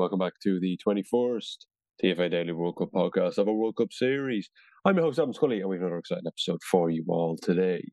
Welcome 0.00 0.18
back 0.18 0.40
to 0.44 0.58
the 0.58 0.78
21st 0.88 1.66
TFA 2.02 2.30
Daily 2.30 2.52
World 2.52 2.76
Cup 2.78 2.88
podcast 2.90 3.36
of 3.36 3.48
a 3.48 3.52
World 3.52 3.76
Cup 3.76 3.92
series. 3.92 4.48
I'm 4.86 4.96
your 4.96 5.04
host, 5.04 5.18
Adam 5.18 5.34
Scully, 5.34 5.60
and 5.60 5.68
we 5.68 5.76
have 5.76 5.82
another 5.82 5.98
exciting 5.98 6.24
episode 6.26 6.62
for 6.62 6.88
you 6.88 7.04
all 7.06 7.36
today. 7.36 7.84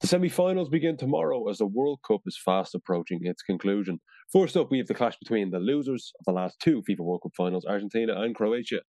The 0.00 0.06
semi 0.06 0.28
finals 0.28 0.68
begin 0.68 0.96
tomorrow 0.96 1.48
as 1.48 1.58
the 1.58 1.66
World 1.66 1.98
Cup 2.06 2.20
is 2.24 2.38
fast 2.44 2.76
approaching 2.76 3.18
its 3.22 3.42
conclusion. 3.42 3.98
First 4.32 4.56
up, 4.56 4.70
we 4.70 4.78
have 4.78 4.86
the 4.86 4.94
clash 4.94 5.16
between 5.18 5.50
the 5.50 5.58
losers 5.58 6.12
of 6.20 6.24
the 6.24 6.40
last 6.40 6.54
two 6.62 6.84
FIFA 6.88 7.00
World 7.00 7.22
Cup 7.24 7.32
finals, 7.36 7.66
Argentina 7.68 8.20
and 8.20 8.32
Croatia, 8.32 8.82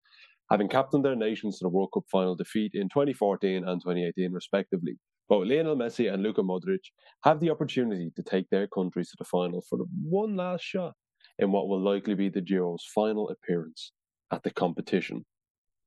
having 0.52 0.70
captained 0.70 1.04
their 1.04 1.16
nations 1.16 1.58
to 1.58 1.66
the 1.66 1.70
World 1.70 1.90
Cup 1.96 2.04
final 2.12 2.36
defeat 2.36 2.74
in 2.76 2.90
2014 2.90 3.68
and 3.68 3.82
2018, 3.82 4.32
respectively. 4.32 5.00
Both 5.28 5.48
Lionel 5.48 5.78
Messi 5.78 6.14
and 6.14 6.22
Luka 6.22 6.44
Modric 6.44 6.92
have 7.24 7.40
the 7.40 7.50
opportunity 7.50 8.12
to 8.16 8.22
take 8.22 8.48
their 8.52 8.68
countries 8.68 9.10
to 9.10 9.16
the 9.18 9.26
final 9.26 9.64
for 9.68 9.80
one 10.04 10.36
last 10.36 10.64
shot 10.64 10.94
in 11.40 11.52
what 11.52 11.68
will 11.68 11.82
likely 11.82 12.16
be 12.16 12.30
the 12.30 12.42
duo's 12.42 12.86
final 12.94 13.30
appearance 13.30 13.92
at 14.32 14.44
the 14.44 14.52
competition. 14.52 15.26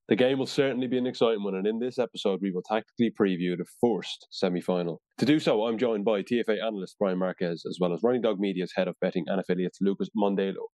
The 0.09 0.17
game 0.17 0.39
will 0.39 0.47
certainly 0.47 0.87
be 0.87 0.99
an 0.99 1.07
exciting 1.07 1.43
one, 1.43 1.55
and 1.55 1.67
in 1.67 1.79
this 1.79 1.99
episode, 1.99 2.41
we 2.43 2.51
will 2.51 2.63
tactically 2.63 3.11
preview 3.19 3.57
the 3.57 3.65
first 3.81 4.27
semi 4.31 4.61
final. 4.61 5.01
To 5.17 5.25
do 5.25 5.41
so, 5.41 5.65
I'm 5.65 5.79
joined 5.79 6.05
by 6.05 6.23
TFA 6.23 6.63
analyst 6.63 6.97
Brian 6.99 7.19
Marquez, 7.19 7.65
as 7.67 7.79
well 7.81 7.95
as 7.95 8.01
Running 8.03 8.21
Dog 8.21 8.39
Media's 8.39 8.73
head 8.77 8.87
of 8.87 8.97
betting 9.01 9.25
and 9.29 9.41
affiliates, 9.41 9.79
Lucas 9.81 10.11
Mondelo. 10.15 10.67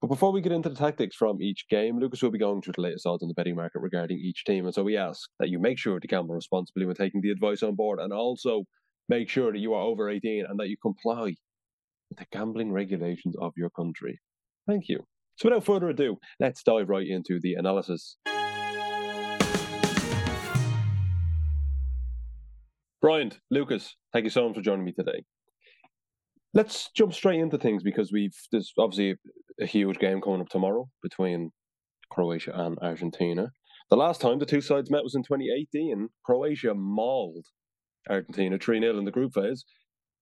But 0.00 0.06
before 0.06 0.30
we 0.30 0.40
get 0.40 0.52
into 0.52 0.68
the 0.68 0.76
tactics 0.76 1.16
from 1.16 1.42
each 1.42 1.66
game, 1.68 1.98
Lucas 1.98 2.22
will 2.22 2.30
be 2.30 2.38
going 2.38 2.62
through 2.62 2.74
the 2.76 2.82
latest 2.82 3.04
odds 3.04 3.24
on 3.24 3.28
the 3.28 3.34
betting 3.34 3.56
market 3.56 3.80
regarding 3.80 4.20
each 4.20 4.44
team. 4.44 4.64
And 4.64 4.72
so 4.72 4.84
we 4.84 4.96
ask 4.96 5.28
that 5.40 5.48
you 5.48 5.58
make 5.58 5.76
sure 5.76 5.98
to 5.98 6.06
gamble 6.06 6.36
responsibly 6.36 6.86
when 6.86 6.94
taking 6.94 7.20
the 7.20 7.32
advice 7.32 7.64
on 7.64 7.74
board 7.74 7.98
and 7.98 8.12
also 8.12 8.62
make 9.08 9.28
sure 9.28 9.50
that 9.50 9.58
you 9.58 9.74
are 9.74 9.82
over 9.82 10.08
18 10.08 10.44
and 10.48 10.60
that 10.60 10.68
you 10.68 10.76
comply 10.80 11.34
the 12.16 12.26
gambling 12.32 12.72
regulations 12.72 13.34
of 13.40 13.52
your 13.56 13.70
country. 13.70 14.20
Thank 14.66 14.88
you. 14.88 15.00
So 15.36 15.48
without 15.48 15.64
further 15.64 15.88
ado, 15.88 16.16
let's 16.40 16.62
dive 16.62 16.88
right 16.88 17.06
into 17.06 17.38
the 17.40 17.54
analysis. 17.54 18.16
Brian, 23.00 23.32
Lucas, 23.50 23.94
thank 24.12 24.24
you 24.24 24.30
so 24.30 24.48
much 24.48 24.56
for 24.56 24.62
joining 24.62 24.84
me 24.84 24.92
today. 24.92 25.22
Let's 26.54 26.90
jump 26.96 27.14
straight 27.14 27.38
into 27.38 27.58
things 27.58 27.82
because 27.84 28.10
we've 28.10 28.34
there's 28.50 28.72
obviously 28.78 29.16
a 29.60 29.66
huge 29.66 29.98
game 29.98 30.20
coming 30.20 30.40
up 30.40 30.48
tomorrow 30.48 30.88
between 31.02 31.50
Croatia 32.10 32.52
and 32.54 32.78
Argentina. 32.82 33.50
The 33.90 33.96
last 33.96 34.20
time 34.20 34.38
the 34.38 34.46
two 34.46 34.60
sides 34.60 34.90
met 34.90 35.04
was 35.04 35.14
in 35.14 35.22
2018. 35.22 36.08
Croatia 36.24 36.74
mauled 36.74 37.46
Argentina 38.10 38.58
3 38.58 38.80
0 38.80 38.98
in 38.98 39.04
the 39.04 39.10
group 39.12 39.34
phase 39.34 39.64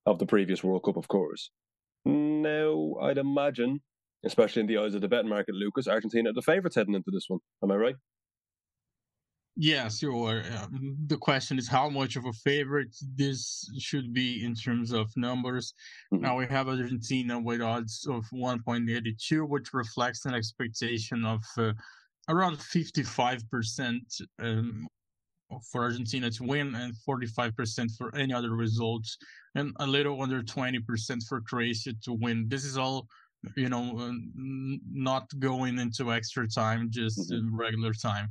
of 0.04 0.18
the 0.18 0.26
previous 0.26 0.62
World 0.62 0.84
Cup, 0.84 0.96
of 0.96 1.08
course. 1.08 1.50
Now, 2.06 2.94
I'd 3.02 3.18
imagine, 3.18 3.80
especially 4.24 4.60
in 4.60 4.66
the 4.68 4.78
eyes 4.78 4.94
of 4.94 5.00
the 5.00 5.08
betting 5.08 5.28
market, 5.28 5.54
Lucas, 5.54 5.88
Argentina 5.88 6.30
are 6.30 6.32
the 6.32 6.42
favourites 6.42 6.76
heading 6.76 6.94
into 6.94 7.10
this 7.10 7.24
one. 7.28 7.40
Am 7.62 7.70
I 7.72 7.76
right? 7.76 7.96
Yes, 9.58 10.00
sure. 10.00 10.42
Um, 10.60 10.96
the 11.06 11.16
question 11.16 11.58
is 11.58 11.66
how 11.66 11.88
much 11.88 12.16
of 12.16 12.26
a 12.26 12.32
favorite 12.32 12.94
this 13.16 13.68
should 13.78 14.12
be 14.12 14.44
in 14.44 14.54
terms 14.54 14.92
of 14.92 15.08
numbers. 15.16 15.72
Mm-hmm. 16.12 16.22
Now 16.22 16.36
we 16.36 16.46
have 16.46 16.68
Argentina 16.68 17.40
with 17.40 17.62
odds 17.62 18.06
of 18.06 18.26
1.82, 18.34 19.48
which 19.48 19.72
reflects 19.72 20.26
an 20.26 20.34
expectation 20.34 21.24
of 21.24 21.42
uh, 21.56 21.72
around 22.28 22.58
55% 22.58 24.00
um, 24.40 24.86
for 25.70 25.82
Argentina 25.82 26.30
to 26.30 26.44
win 26.44 26.74
and 26.74 26.94
45% 27.08 27.96
for 27.96 28.14
any 28.16 28.32
other 28.32 28.50
results, 28.50 29.16
and 29.54 29.72
a 29.80 29.86
little 29.86 30.20
under 30.20 30.42
20% 30.42 31.22
for 31.28 31.40
Croatia 31.40 31.92
to 32.02 32.12
win. 32.12 32.46
This 32.48 32.64
is 32.64 32.76
all, 32.76 33.06
you 33.56 33.68
know, 33.68 33.96
uh, 33.98 34.12
not 34.92 35.26
going 35.38 35.78
into 35.78 36.12
extra 36.12 36.48
time, 36.48 36.88
just 36.90 37.30
mm-hmm. 37.30 37.56
regular 37.56 37.92
time 37.92 38.28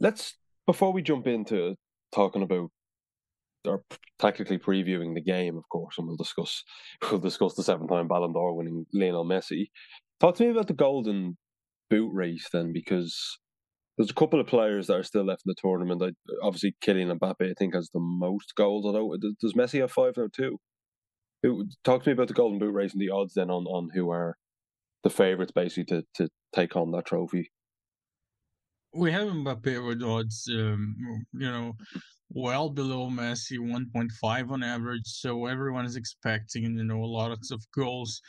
let's 0.00 0.34
before 0.66 0.92
we 0.92 1.02
jump 1.02 1.26
into 1.26 1.76
talking 2.12 2.42
about 2.42 2.70
or 3.66 3.84
tactically 4.18 4.58
previewing 4.58 5.14
the 5.14 5.20
game, 5.20 5.56
of 5.56 5.68
course, 5.68 5.98
and 5.98 6.06
we'll 6.08 6.16
discuss 6.16 6.64
we'll 7.10 7.20
discuss 7.20 7.54
the 7.54 7.62
seven-time 7.62 8.08
Ballon 8.08 8.32
d'Or 8.32 8.56
winning 8.56 8.86
Lionel 8.92 9.24
Messi. 9.24 9.68
Talk 10.18 10.36
to 10.36 10.44
me 10.44 10.50
about 10.50 10.66
the 10.66 10.74
Golden 10.74 11.36
Boot 11.88 12.10
race 12.12 12.48
then, 12.52 12.72
because 12.72 13.38
there's 14.00 14.10
a 14.10 14.14
couple 14.14 14.40
of 14.40 14.46
players 14.46 14.86
that 14.86 14.96
are 14.96 15.02
still 15.02 15.26
left 15.26 15.42
in 15.44 15.50
the 15.50 15.60
tournament. 15.60 16.02
I, 16.02 16.12
obviously, 16.42 16.74
Kylian 16.82 17.18
Mbappe, 17.18 17.50
I 17.50 17.52
think, 17.58 17.74
has 17.74 17.90
the 17.92 18.00
most 18.00 18.54
goals. 18.54 18.86
Although 18.86 19.14
does 19.42 19.52
Messi 19.52 19.80
have 19.80 19.92
five 19.92 20.16
now 20.16 20.28
too? 20.32 20.58
Talk 21.84 22.04
to 22.04 22.08
me 22.08 22.14
about 22.14 22.28
the 22.28 22.34
Golden 22.34 22.58
Boot 22.58 22.72
race 22.72 22.92
and 22.94 23.00
the 23.02 23.10
odds 23.10 23.34
then 23.34 23.50
on 23.50 23.66
on 23.66 23.90
who 23.92 24.10
are 24.10 24.36
the 25.04 25.10
favourites 25.10 25.52
basically 25.52 25.84
to 25.84 26.04
to 26.14 26.28
take 26.54 26.72
home 26.72 26.92
that 26.92 27.04
trophy 27.04 27.50
we 28.92 29.12
have 29.12 29.28
Mbappe 29.28 29.86
with 29.86 30.02
odds, 30.02 30.48
um, 30.52 30.96
you 31.32 31.48
know, 31.48 31.74
well 32.30 32.70
below 32.70 33.08
Messi, 33.08 33.58
1.5 33.58 34.50
on 34.50 34.62
average. 34.62 35.06
So 35.06 35.46
everyone 35.46 35.84
is 35.84 35.96
expecting, 35.96 36.64
you 36.64 36.84
know, 36.84 37.00
lots 37.00 37.50
of 37.50 37.64
goals. 37.72 38.20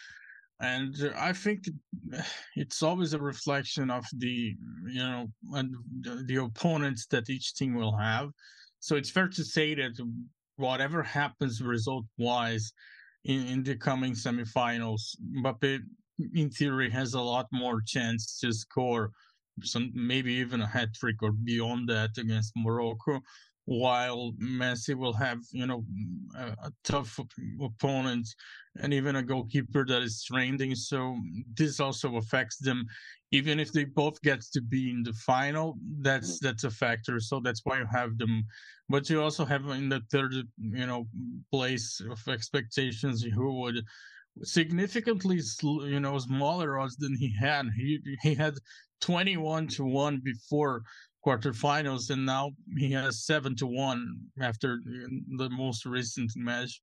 And 0.61 0.95
I 1.17 1.33
think 1.33 1.67
it's 2.55 2.83
always 2.83 3.13
a 3.13 3.19
reflection 3.19 3.89
of 3.89 4.05
the, 4.17 4.55
you 4.87 4.99
know, 4.99 5.27
the 6.25 6.35
opponents 6.35 7.07
that 7.07 7.29
each 7.29 7.55
team 7.55 7.73
will 7.73 7.97
have. 7.97 8.29
So 8.79 8.95
it's 8.95 9.09
fair 9.09 9.27
to 9.27 9.43
say 9.43 9.73
that 9.75 9.93
whatever 10.57 11.01
happens 11.01 11.61
result 11.61 12.05
wise 12.17 12.71
in, 13.25 13.47
in 13.47 13.63
the 13.63 13.75
coming 13.75 14.13
semifinals, 14.13 15.15
Mbappe, 15.35 15.79
in 16.35 16.49
theory, 16.51 16.89
has 16.91 17.15
a 17.15 17.21
lot 17.21 17.47
more 17.51 17.81
chance 17.85 18.39
to 18.39 18.53
score 18.53 19.11
some 19.63 19.91
maybe 19.93 20.33
even 20.33 20.61
a 20.61 20.67
hat 20.67 20.89
trick 20.93 21.17
or 21.21 21.31
beyond 21.31 21.89
that 21.89 22.11
against 22.17 22.53
Morocco. 22.55 23.19
While 23.71 24.33
Messi 24.33 24.95
will 24.95 25.13
have, 25.13 25.39
you 25.53 25.65
know, 25.65 25.85
a, 26.37 26.47
a 26.67 26.73
tough 26.83 27.17
opponent 27.61 28.27
and 28.81 28.93
even 28.93 29.15
a 29.15 29.23
goalkeeper 29.23 29.85
that 29.85 30.01
is 30.01 30.25
trending. 30.25 30.75
So 30.75 31.17
this 31.55 31.79
also 31.79 32.17
affects 32.17 32.57
them. 32.57 32.85
Even 33.31 33.61
if 33.61 33.71
they 33.71 33.85
both 33.85 34.21
get 34.23 34.41
to 34.51 34.61
be 34.61 34.89
in 34.89 35.03
the 35.03 35.13
final, 35.13 35.77
that's 36.01 36.31
mm-hmm. 36.33 36.47
that's 36.47 36.65
a 36.65 36.69
factor. 36.69 37.21
So 37.21 37.39
that's 37.39 37.61
why 37.63 37.79
you 37.79 37.87
have 37.89 38.17
them. 38.17 38.43
But 38.89 39.09
you 39.09 39.21
also 39.21 39.45
have 39.45 39.65
in 39.69 39.87
the 39.87 40.01
third, 40.11 40.33
you 40.33 40.85
know, 40.85 41.07
place 41.49 42.01
of 42.11 42.27
expectations 42.27 43.23
who 43.23 43.61
would 43.61 43.85
significantly 44.43 45.39
you 45.63 45.99
know 45.99 46.17
smaller 46.17 46.79
odds 46.79 46.95
than 46.97 47.15
he 47.15 47.33
had 47.37 47.65
he 47.75 47.99
he 48.21 48.33
had 48.33 48.55
21 49.01 49.67
to 49.67 49.83
1 49.83 50.21
before 50.23 50.83
quarterfinals 51.25 52.09
and 52.09 52.25
now 52.25 52.51
he 52.77 52.91
has 52.91 53.25
7 53.25 53.55
to 53.57 53.67
1 53.67 54.15
after 54.41 54.77
mm, 54.77 55.07
the 55.37 55.49
most 55.49 55.85
recent 55.85 56.31
match. 56.35 56.81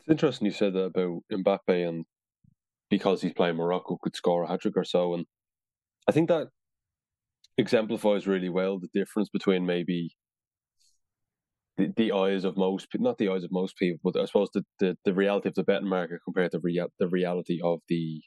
It's 0.00 0.08
interesting 0.08 0.46
you 0.46 0.52
said 0.52 0.74
that 0.74 0.84
about 0.84 1.22
Mbappe 1.32 1.88
and 1.88 2.04
because 2.90 3.20
he's 3.20 3.32
playing 3.32 3.56
Morocco 3.56 3.98
could 4.00 4.16
score 4.16 4.44
a 4.44 4.48
hat 4.48 4.60
trick 4.60 4.76
or 4.76 4.84
so 4.84 5.14
and 5.14 5.26
I 6.08 6.12
think 6.12 6.28
that 6.28 6.48
exemplifies 7.58 8.26
really 8.26 8.48
well 8.48 8.78
the 8.78 8.88
difference 8.94 9.28
between 9.30 9.66
maybe 9.66 10.16
the, 11.76 11.92
the 11.96 12.12
eyes 12.12 12.44
of 12.44 12.56
most 12.56 12.86
not 12.94 13.18
the 13.18 13.28
eyes 13.28 13.44
of 13.44 13.50
most 13.52 13.76
people 13.76 13.98
but 14.02 14.20
I 14.20 14.24
suppose 14.26 14.48
the, 14.54 14.64
the, 14.78 14.96
the 15.04 15.12
reality 15.12 15.48
of 15.48 15.54
the 15.54 15.64
betting 15.64 15.88
market 15.88 16.20
compared 16.24 16.52
to 16.52 16.60
rea- 16.60 16.86
the 16.98 17.08
reality 17.08 17.60
of 17.62 17.80
the 17.88 18.22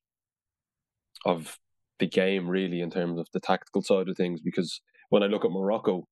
of 1.26 1.58
the 2.02 2.08
game 2.08 2.50
really 2.50 2.82
in 2.82 2.90
terms 2.90 3.18
of 3.20 3.28
the 3.32 3.40
tactical 3.40 3.82
side 3.82 4.10
of 4.10 4.18
things 4.18 4.42
because 4.42 4.82
when 5.10 5.24
I 5.24 5.28
look 5.28 5.46
at 5.46 5.52
Morocco, 5.52 6.08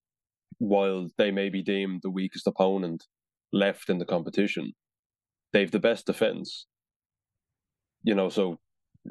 while 0.60 1.08
they 1.18 1.32
may 1.32 1.50
be 1.50 1.64
deemed 1.64 2.02
the 2.04 2.12
weakest 2.12 2.48
opponent 2.48 3.06
left 3.52 3.90
in 3.90 3.98
the 3.98 4.06
competition, 4.06 4.74
they've 5.52 5.72
the 5.72 5.80
best 5.80 6.06
defense. 6.06 6.68
You 8.04 8.14
know, 8.14 8.30
so 8.30 8.60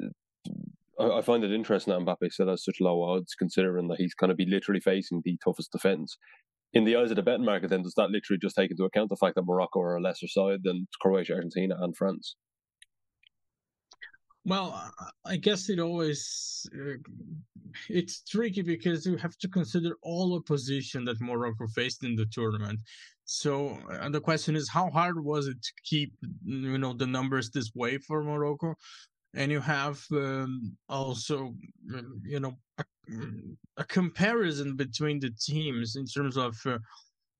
uh, 0.01 0.07
I, 0.99 1.19
I 1.19 1.21
find 1.21 1.43
it 1.43 1.51
interesting 1.51 1.93
that 1.93 1.99
Mbappe 1.99 2.31
still 2.31 2.47
has 2.47 2.63
such 2.63 2.79
low 2.79 3.03
odds, 3.03 3.35
considering 3.35 3.89
that 3.89 3.99
he's 3.99 4.15
going 4.15 4.29
to 4.29 4.35
be 4.35 4.45
literally 4.45 4.79
facing 4.79 5.21
the 5.25 5.37
toughest 5.43 5.71
defense. 5.73 6.17
In 6.71 6.85
the 6.85 6.95
eyes 6.95 7.09
of 7.09 7.17
the 7.17 7.23
betting 7.23 7.45
market, 7.45 7.71
then 7.71 7.83
does 7.83 7.95
that 7.97 8.11
literally 8.11 8.39
just 8.41 8.55
take 8.55 8.71
into 8.71 8.85
account 8.85 9.09
the 9.09 9.17
fact 9.17 9.35
that 9.35 9.45
Morocco 9.45 9.81
are 9.81 9.97
a 9.97 10.01
lesser 10.01 10.27
side 10.27 10.59
than 10.63 10.87
Croatia, 11.01 11.33
Argentina, 11.33 11.75
and 11.79 11.97
France? 11.97 12.35
Well, 14.49 14.91
I 15.25 15.37
guess 15.37 15.69
it 15.69 15.79
always 15.79 16.67
uh, 16.75 16.97
it's 17.87 18.23
tricky 18.23 18.63
because 18.63 19.05
you 19.05 19.15
have 19.17 19.37
to 19.37 19.47
consider 19.47 19.95
all 20.01 20.35
opposition 20.35 21.05
that 21.05 21.21
Morocco 21.21 21.67
faced 21.67 22.03
in 22.03 22.15
the 22.15 22.25
tournament. 22.25 22.79
So, 23.25 23.77
and 23.91 24.11
the 24.13 24.19
question 24.19 24.55
is, 24.55 24.67
how 24.67 24.89
hard 24.89 25.23
was 25.23 25.45
it 25.45 25.61
to 25.61 25.71
keep 25.83 26.13
you 26.43 26.79
know 26.79 26.93
the 26.93 27.05
numbers 27.05 27.51
this 27.51 27.69
way 27.75 27.99
for 27.99 28.23
Morocco? 28.23 28.73
And 29.35 29.51
you 29.51 29.59
have 29.59 30.03
um, 30.13 30.75
also 30.89 31.53
you 32.25 32.39
know 32.39 32.57
a, 32.79 32.85
a, 33.77 33.83
comparison 33.83 34.75
between 34.75 35.19
the 35.19 35.29
teams 35.29 35.95
in 35.95 36.07
terms 36.07 36.37
of 36.37 36.57
uh, 36.65 36.79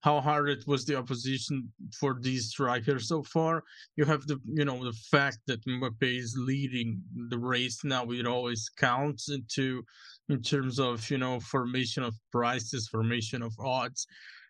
how 0.01 0.21
hard 0.21 0.49
it 0.49 0.65
was 0.65 0.85
the 0.85 0.95
opposition 0.95 1.71
for 1.99 2.17
these 2.21 2.49
strikers 2.49 3.07
so 3.07 3.21
far. 3.21 3.63
You 3.97 4.05
have 4.05 4.25
the 4.27 4.39
you 4.45 4.65
know 4.65 4.83
the 4.83 4.97
fact 5.11 5.39
that 5.47 5.65
Mbappe 5.65 6.17
is 6.17 6.35
leading 6.37 7.01
the 7.29 7.37
race 7.37 7.83
now. 7.83 8.05
It 8.11 8.25
always 8.25 8.69
counts 8.77 9.29
into 9.29 9.83
in 10.29 10.41
terms 10.41 10.79
of 10.79 11.09
you 11.09 11.17
know 11.17 11.39
formation 11.39 12.03
of 12.03 12.15
prices, 12.31 12.87
formation 12.87 13.41
of 13.41 13.53
odds. 13.59 14.07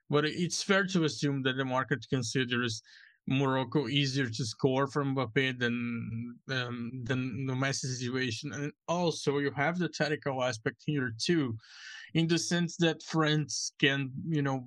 But 0.10 0.26
it's 0.26 0.64
fair 0.64 0.86
to 0.88 1.04
assume 1.04 1.44
that 1.44 1.58
the 1.58 1.66
market 1.66 2.06
considers 2.10 2.82
Morocco 3.30 3.88
easier 3.88 4.28
to 4.28 4.46
score 4.46 4.88
from 4.88 5.16
Mbappe 5.16 5.60
than 5.60 6.36
um, 6.50 6.92
than 7.04 7.46
the 7.46 7.54
Messi 7.54 7.86
situation, 7.86 8.52
and 8.54 8.72
also 8.88 9.38
you 9.38 9.52
have 9.52 9.78
the 9.78 9.88
tactical 9.90 10.44
aspect 10.44 10.82
here 10.86 11.14
too, 11.18 11.56
in 12.16 12.28
the 12.28 12.40
sense 12.40 12.76
that 12.78 13.04
France 13.04 13.74
can 13.80 14.12
you 14.28 14.42
know 14.42 14.66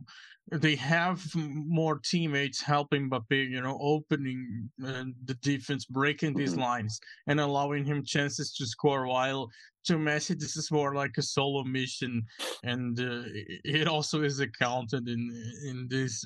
they 0.50 0.76
have 0.76 1.24
more 1.34 1.98
teammates 1.98 2.60
helping 2.60 3.08
Mbappe, 3.08 3.50
you 3.50 3.60
know, 3.60 3.78
opening 3.80 4.70
uh, 4.84 5.04
the 5.24 5.34
defense, 5.34 5.84
breaking 5.86 6.34
these 6.34 6.52
mm-hmm. 6.52 6.62
lines, 6.62 7.00
and 7.26 7.40
allowing 7.40 7.84
him 7.84 8.04
chances 8.04 8.52
to 8.54 8.66
score. 8.66 9.06
While 9.06 9.50
to 9.84 9.94
Messi, 9.94 10.38
this 10.38 10.56
is 10.56 10.70
more 10.70 10.94
like 10.94 11.16
a 11.16 11.22
solo 11.22 11.64
mission, 11.64 12.24
and 12.64 12.98
uh, 12.98 13.22
it 13.64 13.88
also 13.88 14.22
is 14.22 14.40
accounted 14.40 15.08
in 15.08 15.30
in 15.66 15.86
these 15.88 16.24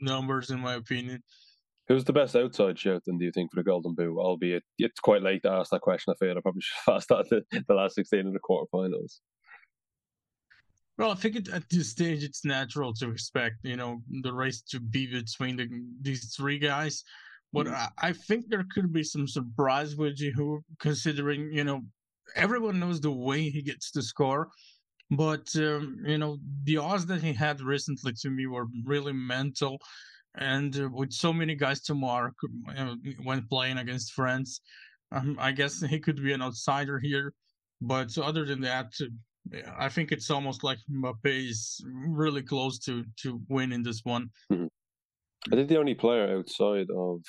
numbers, 0.00 0.50
in 0.50 0.60
my 0.60 0.74
opinion. 0.74 1.22
Who's 1.88 2.04
the 2.04 2.12
best 2.12 2.34
outside 2.34 2.78
shout 2.78 3.02
then, 3.06 3.18
do 3.18 3.24
you 3.24 3.30
think, 3.30 3.52
for 3.52 3.60
the 3.60 3.64
Golden 3.64 3.94
Boot? 3.94 4.18
Albeit 4.18 4.64
it's 4.78 4.98
quite 4.98 5.22
late 5.22 5.42
to 5.42 5.50
ask 5.50 5.70
that 5.70 5.82
question. 5.82 6.12
I 6.12 6.16
feel 6.24 6.36
I 6.36 6.40
probably 6.40 6.60
should 6.62 6.76
have 6.86 6.96
asked 6.96 7.08
that 7.10 7.28
the, 7.30 7.62
the 7.68 7.74
last 7.74 7.94
16 7.94 8.18
in 8.20 8.32
the 8.32 8.40
quarterfinals. 8.40 9.20
Well, 10.98 11.10
I 11.10 11.14
think 11.14 11.36
it, 11.36 11.48
at 11.50 11.68
this 11.70 11.90
stage 11.90 12.24
it's 12.24 12.44
natural 12.44 12.92
to 12.94 13.10
expect, 13.10 13.56
you 13.62 13.76
know, 13.76 14.00
the 14.22 14.32
race 14.32 14.62
to 14.70 14.80
be 14.80 15.06
between 15.06 15.56
the, 15.56 15.68
these 16.00 16.34
three 16.34 16.58
guys. 16.58 17.04
But 17.52 17.66
mm. 17.66 17.74
I, 17.74 17.88
I, 17.98 18.12
think 18.12 18.48
there 18.48 18.64
could 18.74 18.92
be 18.92 19.04
some 19.04 19.28
surprise 19.28 19.94
with 19.94 20.18
Giroud, 20.18 20.62
considering, 20.80 21.52
you 21.52 21.64
know, 21.64 21.82
everyone 22.34 22.80
knows 22.80 23.00
the 23.00 23.10
way 23.10 23.48
he 23.50 23.62
gets 23.62 23.90
to 23.92 24.02
score. 24.02 24.48
But, 25.10 25.54
um, 25.56 26.02
you 26.04 26.18
know, 26.18 26.38
the 26.64 26.78
odds 26.78 27.06
that 27.06 27.22
he 27.22 27.32
had 27.32 27.60
recently 27.60 28.12
to 28.22 28.30
me 28.30 28.46
were 28.46 28.66
really 28.84 29.12
mental 29.12 29.78
and 30.36 30.78
uh, 30.78 30.88
with 30.92 31.12
so 31.12 31.32
many 31.32 31.54
guys 31.54 31.80
to 31.82 31.94
mark 31.94 32.34
uh, 32.76 32.94
when 33.22 33.46
playing 33.48 33.78
against 33.78 34.12
France, 34.12 34.60
um, 35.12 35.36
I 35.40 35.52
guess 35.52 35.80
he 35.90 35.98
could 35.98 36.22
be 36.22 36.32
an 36.32 36.42
outsider 36.42 36.98
here. 36.98 37.32
But 37.80 38.16
other 38.18 38.44
than 38.44 38.60
that, 38.62 38.92
uh, 39.00 39.58
I 39.78 39.88
think 39.88 40.12
it's 40.12 40.30
almost 40.30 40.64
like 40.64 40.78
Mbappe 40.90 41.14
is 41.24 41.84
really 41.86 42.42
close 42.42 42.78
to 42.80 43.04
to 43.22 43.40
winning 43.48 43.82
this 43.82 44.00
one. 44.04 44.30
Mm-hmm. 44.52 44.66
I 45.52 45.56
think 45.56 45.68
the 45.68 45.78
only 45.78 45.94
player 45.94 46.36
outside 46.36 46.88
of 46.90 47.20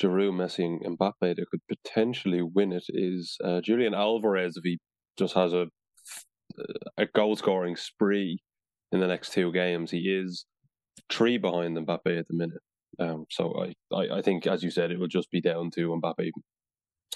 Giroud, 0.00 0.34
Messi, 0.34 0.64
and 0.64 0.98
Mbappe 0.98 1.36
that 1.36 1.50
could 1.50 1.60
potentially 1.68 2.42
win 2.42 2.72
it 2.72 2.84
is 2.88 3.36
uh, 3.42 3.60
Julian 3.60 3.94
Alvarez 3.94 4.56
if 4.56 4.64
he 4.64 4.78
just 5.18 5.34
has 5.34 5.52
a 5.52 5.66
a 6.98 7.06
goal 7.06 7.34
scoring 7.34 7.76
spree 7.76 8.38
in 8.92 9.00
the 9.00 9.06
next 9.06 9.32
two 9.32 9.52
games. 9.52 9.90
He 9.90 10.00
is 10.00 10.44
three 11.12 11.38
behind 11.38 11.76
Mbappe 11.76 12.18
at 12.18 12.26
the 12.26 12.34
minute. 12.34 12.62
Um, 12.98 13.26
so 13.30 13.54
I, 13.62 13.94
I, 13.94 14.18
I, 14.18 14.22
think, 14.22 14.46
as 14.46 14.62
you 14.62 14.70
said, 14.70 14.90
it 14.90 14.98
will 14.98 15.08
just 15.08 15.30
be 15.30 15.40
down 15.40 15.70
to 15.72 15.88
Mbappe, 16.02 16.30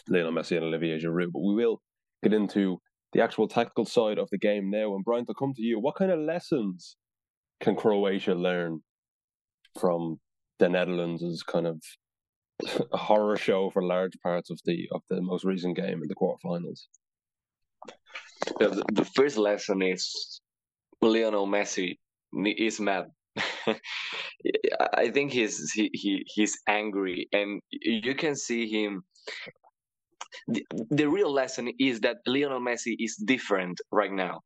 Lionel 0.08 0.32
Messi, 0.32 0.56
and 0.56 0.64
Olivier 0.64 0.98
Giroud. 0.98 1.32
But 1.32 1.42
we 1.42 1.54
will 1.54 1.80
get 2.22 2.32
into 2.32 2.78
the 3.12 3.22
actual 3.22 3.48
tactical 3.48 3.84
side 3.84 4.18
of 4.18 4.28
the 4.30 4.38
game 4.38 4.70
now. 4.70 4.94
And 4.94 5.04
Brian, 5.04 5.26
to 5.26 5.34
come 5.34 5.52
to 5.54 5.62
you, 5.62 5.78
what 5.80 5.96
kind 5.96 6.10
of 6.10 6.18
lessons 6.20 6.96
can 7.60 7.76
Croatia 7.76 8.34
learn 8.34 8.80
from 9.78 10.18
the 10.58 10.68
Netherlands' 10.68 11.42
kind 11.42 11.66
of 11.66 11.82
a 12.92 12.96
horror 12.96 13.36
show 13.36 13.70
for 13.70 13.82
large 13.82 14.18
parts 14.22 14.50
of 14.50 14.58
the 14.64 14.88
of 14.92 15.02
the 15.10 15.20
most 15.20 15.44
recent 15.44 15.76
game 15.76 16.02
in 16.02 16.08
the 16.08 16.14
quarterfinals? 16.14 16.86
The, 18.58 18.82
the 18.92 19.04
first 19.04 19.36
lesson 19.36 19.82
is 19.82 20.40
Lionel 21.02 21.46
Messi 21.46 21.98
is 22.32 22.80
mad 22.80 23.06
I 24.94 25.10
think 25.10 25.32
he's 25.32 25.72
he, 25.72 25.90
he 25.92 26.24
he's 26.26 26.58
angry, 26.68 27.28
and 27.32 27.60
you 27.70 28.14
can 28.14 28.36
see 28.36 28.68
him. 28.68 29.04
The, 30.48 30.64
the 30.90 31.08
real 31.08 31.32
lesson 31.32 31.72
is 31.78 32.00
that 32.00 32.18
Lionel 32.26 32.60
Messi 32.60 32.94
is 32.98 33.16
different 33.16 33.80
right 33.90 34.12
now. 34.12 34.40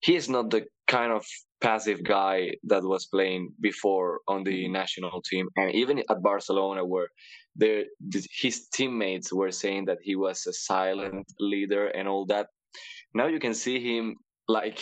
He 0.00 0.16
is 0.16 0.28
not 0.28 0.50
the 0.50 0.64
kind 0.86 1.12
of 1.12 1.26
passive 1.60 2.02
guy 2.04 2.52
that 2.64 2.82
was 2.82 3.06
playing 3.06 3.52
before 3.60 4.20
on 4.28 4.44
the 4.44 4.64
mm-hmm. 4.64 4.72
national 4.72 5.22
team, 5.22 5.48
and 5.56 5.74
even 5.74 5.98
at 5.98 6.22
Barcelona, 6.22 6.84
where 6.84 7.08
the, 7.56 7.86
his 8.30 8.68
teammates 8.68 9.32
were 9.32 9.50
saying 9.50 9.86
that 9.86 9.98
he 10.02 10.16
was 10.16 10.46
a 10.46 10.52
silent 10.52 11.26
leader 11.40 11.86
and 11.88 12.08
all 12.08 12.26
that. 12.26 12.48
Now 13.14 13.26
you 13.26 13.38
can 13.38 13.54
see 13.54 13.80
him 13.80 14.16
like 14.48 14.80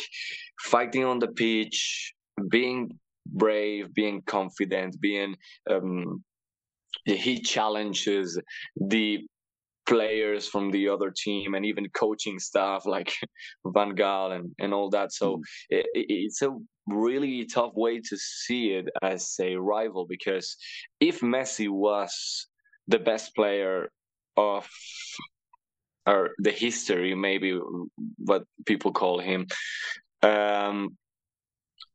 fighting 0.60 1.04
on 1.04 1.18
the 1.20 1.28
pitch, 1.28 2.12
being 2.50 2.98
brave, 3.26 3.92
being 3.94 4.22
confident, 4.22 5.00
being 5.00 5.36
um, 5.70 6.22
he 7.04 7.40
challenges 7.40 8.40
the 8.76 9.26
players 9.86 10.48
from 10.48 10.70
the 10.70 10.88
other 10.88 11.12
team 11.14 11.54
and 11.54 11.66
even 11.66 11.88
coaching 11.90 12.38
staff 12.38 12.86
like 12.86 13.12
Van 13.66 13.94
Gaal 13.94 14.36
and, 14.36 14.54
and 14.58 14.72
all 14.72 14.90
that. 14.90 15.12
So 15.12 15.36
mm. 15.36 15.42
it, 15.70 15.86
it's 15.94 16.42
a 16.42 16.50
really 16.86 17.46
tough 17.46 17.72
way 17.74 18.00
to 18.00 18.16
see 18.16 18.72
it 18.72 18.88
as 19.02 19.34
a 19.40 19.56
rival 19.56 20.06
because 20.06 20.56
if 21.00 21.20
Messi 21.20 21.68
was 21.68 22.46
the 22.88 22.98
best 22.98 23.34
player 23.34 23.90
of 24.36 24.68
or 26.06 26.32
the 26.38 26.50
history, 26.50 27.14
maybe 27.14 27.58
what 28.18 28.44
people 28.66 28.92
call 28.92 29.18
him, 29.18 29.46
um, 30.22 30.98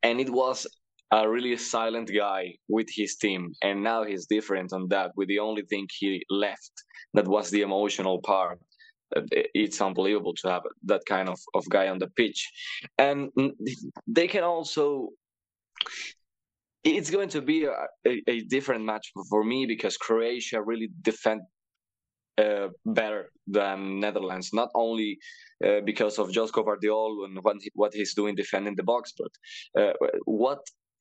and 0.02 0.20
it 0.20 0.32
was 0.32 0.66
a 1.12 1.28
really 1.28 1.58
silent 1.58 2.10
guy 2.14 2.54
with 2.68 2.88
his 2.92 3.16
team 3.16 3.52
and 3.64 3.82
now 3.84 4.04
he's 4.04 4.28
different 4.28 4.72
on 4.74 4.88
that 4.90 5.12
with 5.16 5.28
the 5.28 5.40
only 5.40 5.64
thing 5.64 5.88
he 6.00 6.24
left 6.30 6.72
that 7.14 7.28
was 7.28 7.50
the 7.50 7.62
emotional 7.62 8.22
part. 8.22 8.60
It's 9.32 9.82
unbelievable 9.82 10.36
to 10.36 10.50
have 10.50 10.64
that 10.84 11.02
kind 11.08 11.30
of, 11.30 11.40
of 11.56 11.68
guy 11.68 11.88
on 11.88 11.98
the 11.98 12.10
pitch. 12.10 12.48
And 13.00 13.32
they 14.08 14.28
can 14.28 14.44
also 14.44 15.10
it's 16.84 17.10
going 17.10 17.30
to 17.30 17.42
be 17.42 17.66
a, 17.66 17.74
a, 18.08 18.22
a 18.28 18.40
different 18.42 18.86
match 18.86 19.12
for 19.30 19.44
me 19.44 19.66
because 19.66 19.98
croatia 19.98 20.62
really 20.62 20.90
defend 21.02 21.42
uh, 22.38 22.70
better 22.86 23.32
than 23.48 24.00
Netherlands, 24.00 24.52
not 24.54 24.70
only 24.74 25.18
uh, 25.66 25.82
because 25.84 26.18
of 26.20 26.30
Josko 26.30 26.64
Gvardiol 26.64 27.26
and 27.26 27.38
what, 27.42 27.58
he, 27.60 27.70
what 27.74 27.94
he's 27.94 28.14
doing 28.14 28.34
defending 28.36 28.76
the 28.76 28.84
box, 28.84 29.14
but 29.18 29.82
uh, 29.82 29.94
what 30.24 30.60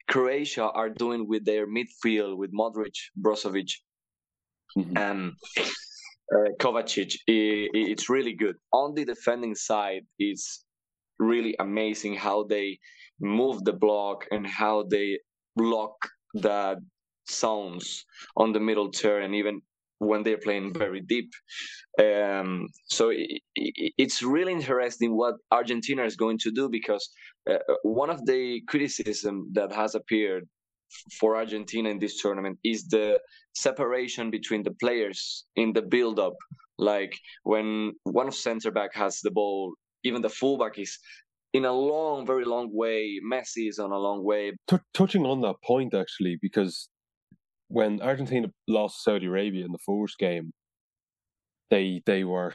Croatia 0.09 0.71
are 0.71 0.91
doing 0.91 1.29
with 1.29 1.45
their 1.45 1.67
midfield 1.67 2.37
with 2.37 2.53
Modric, 2.53 2.97
Brozovic, 3.21 3.71
mm-hmm. 4.77 4.97
and 4.97 5.33
uh, 5.57 6.51
Kovacic. 6.59 7.15
It, 7.27 7.71
it's 7.75 8.09
really 8.09 8.35
good. 8.35 8.57
On 8.73 8.95
the 8.95 9.05
defending 9.05 9.55
side, 9.55 10.03
it's 10.19 10.65
really 11.19 11.55
amazing 11.61 12.15
how 12.15 12.45
they 12.45 12.79
move 13.21 13.65
the 13.65 13.73
block 13.73 14.25
and 14.31 14.47
how 14.47 14.85
they 14.85 15.19
block 15.57 15.95
the 16.35 16.77
zones 17.31 18.05
on 18.37 18.53
the 18.53 18.61
middle 18.61 18.91
turn 18.91 19.25
and 19.25 19.35
even 19.35 19.61
when 19.99 20.23
they're 20.23 20.39
playing 20.39 20.73
very 20.73 21.01
deep. 21.01 21.31
Um, 21.99 22.69
so 22.87 23.11
it, 23.11 23.43
it, 23.55 23.93
it's 23.99 24.23
really 24.23 24.53
interesting 24.53 25.17
what 25.17 25.35
Argentina 25.51 26.05
is 26.05 26.17
going 26.17 26.39
to 26.39 26.51
do 26.51 26.69
because 26.69 27.09
uh, 27.51 27.55
uh, 27.55 27.75
one 27.83 28.11
of 28.11 28.25
the 28.27 28.63
criticism 28.69 29.51
that 29.53 29.73
has 29.73 29.95
appeared 29.95 30.49
for 31.21 31.37
Argentina 31.37 31.89
in 31.91 31.99
this 31.99 32.21
tournament 32.21 32.59
is 32.65 32.87
the 32.89 33.19
separation 33.55 34.31
between 34.31 34.63
the 34.63 34.75
players 34.81 35.45
in 35.57 35.73
the 35.73 35.83
build-up. 35.83 36.35
Like 36.79 37.19
when 37.43 37.93
one 38.05 38.29
of 38.29 38.35
center 38.35 38.71
back 38.71 38.95
has 38.95 39.21
the 39.21 39.31
ball, 39.31 39.75
even 40.05 40.23
the 40.23 40.31
fullback 40.31 40.79
is 40.79 40.97
in 41.53 41.65
a 41.65 41.73
long, 41.73 42.27
very 42.27 42.45
long 42.45 42.71
way. 42.73 43.21
Messi 43.25 43.69
is 43.69 43.79
on 43.79 43.91
a 43.91 43.99
long 43.99 44.25
way. 44.25 44.53
T- 44.69 44.77
touching 44.95 45.27
on 45.27 45.41
that 45.41 45.57
point, 45.65 45.95
actually, 45.95 46.39
because 46.41 46.89
when 47.69 48.01
Argentina 48.01 48.49
lost 48.67 49.05
Saudi 49.05 49.27
Arabia 49.27 49.65
in 49.65 49.73
the 49.73 49.79
first 49.79 50.19
game, 50.19 50.53
they 51.71 52.03
they 52.07 52.25
were. 52.25 52.55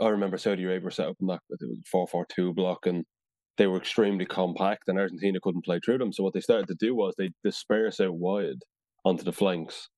I 0.00 0.08
remember 0.08 0.36
Saudi 0.36 0.64
Arabia 0.64 0.90
set 0.90 1.08
up 1.08 1.16
in 1.20 1.26
that 1.28 1.40
it 1.50 1.58
was 1.62 1.78
four 1.90 2.06
four 2.06 2.26
two 2.34 2.52
block, 2.52 2.86
and 2.86 3.04
they 3.56 3.66
were 3.66 3.78
extremely 3.78 4.26
compact, 4.26 4.88
and 4.88 4.98
Argentina 4.98 5.38
couldn't 5.42 5.64
play 5.64 5.80
through 5.84 5.98
them. 5.98 6.12
So 6.12 6.22
what 6.22 6.34
they 6.34 6.40
started 6.40 6.68
to 6.68 6.76
do 6.78 6.94
was 6.94 7.14
they 7.16 7.30
disperse 7.42 8.00
out 8.00 8.14
wide 8.14 8.62
onto 9.04 9.24
the 9.24 9.32
flanks. 9.32 9.88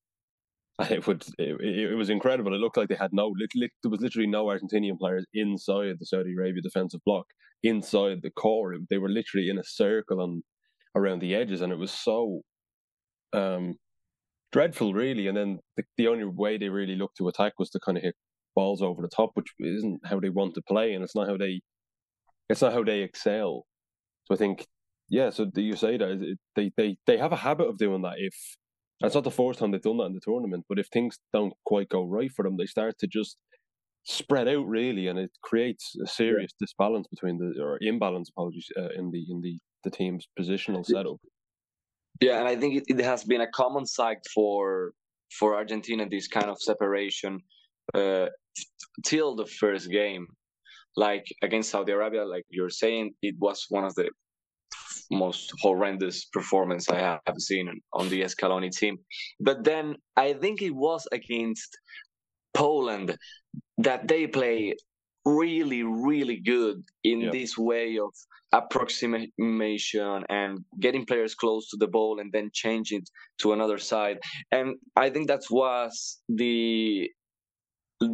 And 0.79 0.91
it 0.93 1.07
would 1.07 1.25
it, 1.39 1.61
it 1.61 1.95
was 1.97 2.11
incredible. 2.11 2.55
It 2.55 2.59
looked 2.59 2.77
like 2.77 2.89
they 2.89 2.95
had 2.95 3.13
no 3.13 3.35
there 3.41 3.91
was 3.91 4.01
literally 4.01 4.29
no 4.29 4.47
Argentinian 4.47 4.99
players 4.99 5.27
inside 5.35 5.97
the 5.99 6.07
Saudi 6.07 6.35
Arabia 6.35 6.63
defensive 6.63 7.01
block, 7.05 7.27
inside 7.65 8.21
the 8.23 8.31
core. 8.31 8.77
They 8.89 8.99
were 8.99 9.09
literally 9.09 9.51
in 9.51 9.59
a 9.59 9.65
circle 9.65 10.23
and 10.23 10.43
around 10.95 11.21
the 11.21 11.35
edges, 11.35 11.61
and 11.61 11.73
it 11.73 11.79
was 11.79 11.91
so 11.91 12.43
um, 13.33 13.77
dreadful, 14.53 14.95
really. 14.95 15.27
And 15.27 15.37
then 15.37 15.59
the, 15.77 15.85
the 15.97 16.09
only 16.09 16.25
way 16.25 16.59
they 16.59 16.69
really 16.69 16.97
looked 16.97 17.19
to 17.19 17.29
attack 17.29 17.55
was 17.59 17.71
to 17.71 17.81
kind 17.85 17.99
of 17.99 18.05
hit 18.05 18.15
balls 18.55 18.83
over 18.83 19.03
the 19.03 19.09
top, 19.09 19.31
which 19.35 19.53
isn't 19.61 20.01
how 20.05 20.21
they 20.21 20.31
want 20.31 20.55
to 20.55 20.63
play, 20.63 20.93
and 20.93 21.05
it's 21.05 21.15
not 21.15 21.29
how 21.29 21.37
they 21.37 21.61
it's 22.49 22.63
not 22.63 22.73
how 22.73 22.83
they 22.83 23.01
excel. 23.01 23.67
So 24.25 24.35
I 24.35 24.39
think, 24.39 24.67
yeah. 25.09 25.31
So 25.31 25.47
you 25.55 25.77
say 25.77 25.97
that 25.97 26.37
they 26.57 26.71
they 26.77 26.97
they 27.07 27.19
have 27.19 27.33
a 27.33 27.37
habit 27.37 27.69
of 27.69 27.79
doing 27.79 28.03
that. 28.03 28.17
If 28.19 28.35
it's 29.01 29.15
not 29.15 29.25
the 29.25 29.31
first 29.31 29.59
time 29.59 29.71
they've 29.71 29.81
done 29.83 29.99
that 29.99 30.07
in 30.07 30.15
the 30.15 30.21
tournament, 30.21 30.65
but 30.69 30.79
if 30.79 30.89
things 30.89 31.19
don't 31.33 31.53
quite 31.65 31.89
go 31.89 32.05
right 32.05 32.31
for 32.35 32.45
them, 32.45 32.57
they 32.57 32.67
start 32.67 32.99
to 32.99 33.07
just 33.07 33.37
spread 34.05 34.49
out 34.49 34.67
really, 34.67 35.07
and 35.07 35.19
it 35.19 35.31
creates 35.43 35.95
a 36.03 36.07
serious 36.07 36.53
yeah. 36.61 36.67
disbalance 36.67 37.07
between 37.09 37.39
the 37.39 37.63
or 37.63 37.79
imbalance, 37.81 38.31
apologies, 38.31 38.69
uh, 38.77 38.89
in 38.97 39.11
the 39.11 39.25
in 39.29 39.41
the 39.41 39.59
the 39.85 39.91
team's 39.91 40.27
positional 40.39 40.85
setup. 40.85 41.19
Yeah, 42.21 42.39
and 42.39 42.49
I 42.49 42.57
think 42.57 42.75
it, 42.77 42.85
it 42.89 43.01
has 43.05 43.25
been 43.25 43.41
a 43.41 43.51
common 43.51 43.87
sight 43.87 44.19
for 44.35 44.93
for 45.39 45.55
Argentina 45.55 46.09
this 46.09 46.27
kind 46.27 46.47
of 46.47 46.61
separation 46.61 47.41
uh, 47.95 48.27
till 49.05 49.37
the 49.37 49.47
first 49.47 49.91
game, 49.91 50.27
like 50.97 51.25
against 51.43 51.71
Saudi 51.71 51.93
Arabia, 51.93 52.25
like 52.25 52.45
you're 52.49 52.71
saying, 52.71 53.13
it 53.23 53.35
was 53.39 53.67
one 53.69 53.85
of 53.85 53.95
the 53.95 54.11
most 55.11 55.53
horrendous 55.61 56.27
performance 56.27 56.89
I 56.91 57.19
have 57.27 57.39
seen 57.39 57.69
on 57.93 58.09
the 58.09 58.23
Scaloni 58.23 58.71
team. 58.71 58.99
But 59.41 59.65
then 59.65 59.97
I 60.17 60.35
think 60.35 60.61
it 60.63 60.75
was 60.75 61.07
against 61.13 61.79
Poland 62.55 63.17
that 63.79 64.09
they 64.09 64.27
play 64.27 64.75
really, 65.37 65.83
really 65.83 66.37
good 66.37 66.83
in 67.05 67.21
yep. 67.21 67.33
this 67.33 67.57
way 67.57 67.99
of 67.99 68.13
approximation 68.53 70.25
and 70.29 70.65
getting 70.81 71.05
players 71.05 71.35
close 71.35 71.69
to 71.69 71.77
the 71.77 71.87
ball 71.87 72.21
and 72.21 72.33
then 72.33 72.51
changing 72.53 73.03
to 73.39 73.53
another 73.53 73.79
side. 73.79 74.19
And 74.51 74.77
I 74.97 75.11
think 75.11 75.29
that 75.29 75.43
was 75.51 76.19
the 76.29 77.11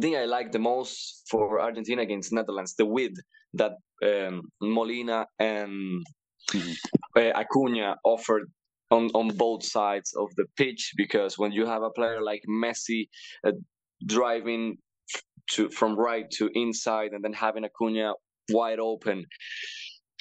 thing 0.01 0.15
I 0.15 0.25
like 0.25 0.51
the 0.51 0.59
most 0.59 1.23
for 1.29 1.61
Argentina 1.61 2.01
against 2.01 2.33
Netherlands, 2.33 2.75
the 2.75 2.85
width 2.85 3.19
that 3.53 3.73
um, 4.03 4.41
Molina 4.61 5.27
and 5.39 6.03
mm-hmm. 6.51 6.71
uh, 7.15 7.31
Acuna 7.39 7.95
offered 8.03 8.51
on, 8.91 9.09
on 9.13 9.29
both 9.35 9.63
sides 9.63 10.13
of 10.15 10.29
the 10.35 10.45
pitch 10.57 10.93
because 10.97 11.37
when 11.37 11.51
you 11.51 11.65
have 11.65 11.83
a 11.83 11.89
player 11.89 12.21
like 12.21 12.41
Messi 12.49 13.07
uh, 13.47 13.51
driving 14.05 14.77
to 15.51 15.69
from 15.69 15.95
right 15.95 16.29
to 16.31 16.49
inside 16.53 17.11
and 17.11 17.23
then 17.23 17.33
having 17.33 17.65
Acuna 17.65 18.13
wide 18.49 18.79
open 18.79 19.25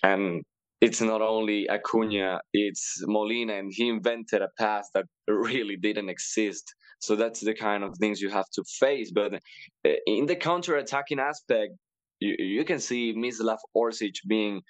and 0.02 0.42
it's 0.84 1.00
not 1.00 1.22
only 1.22 1.66
Acuna, 1.70 2.40
it's 2.52 3.02
Molina, 3.06 3.54
and 3.54 3.72
he 3.74 3.88
invented 3.88 4.42
a 4.42 4.48
pass 4.58 4.90
that 4.92 5.06
really 5.28 5.76
didn't 5.76 6.10
exist. 6.10 6.74
So 7.00 7.16
that's 7.16 7.40
the 7.40 7.54
kind 7.54 7.82
of 7.82 7.96
things 7.98 8.20
you 8.20 8.28
have 8.30 8.48
to 8.54 8.64
face. 8.78 9.10
But 9.10 9.34
uh, 9.34 9.90
in 10.06 10.26
the 10.26 10.36
counter-attacking 10.36 11.18
aspect, 11.18 11.72
you, 12.20 12.36
you 12.38 12.64
can 12.64 12.80
see 12.80 13.14
Mislav 13.14 13.58
Orsic 13.74 14.16
being 14.28 14.60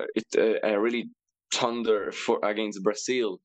uh, 0.00 0.04
uh, 0.38 0.54
a 0.62 0.80
really 0.80 1.10
thunder 1.52 2.12
for 2.12 2.38
against 2.44 2.82
Brazil, 2.84 3.40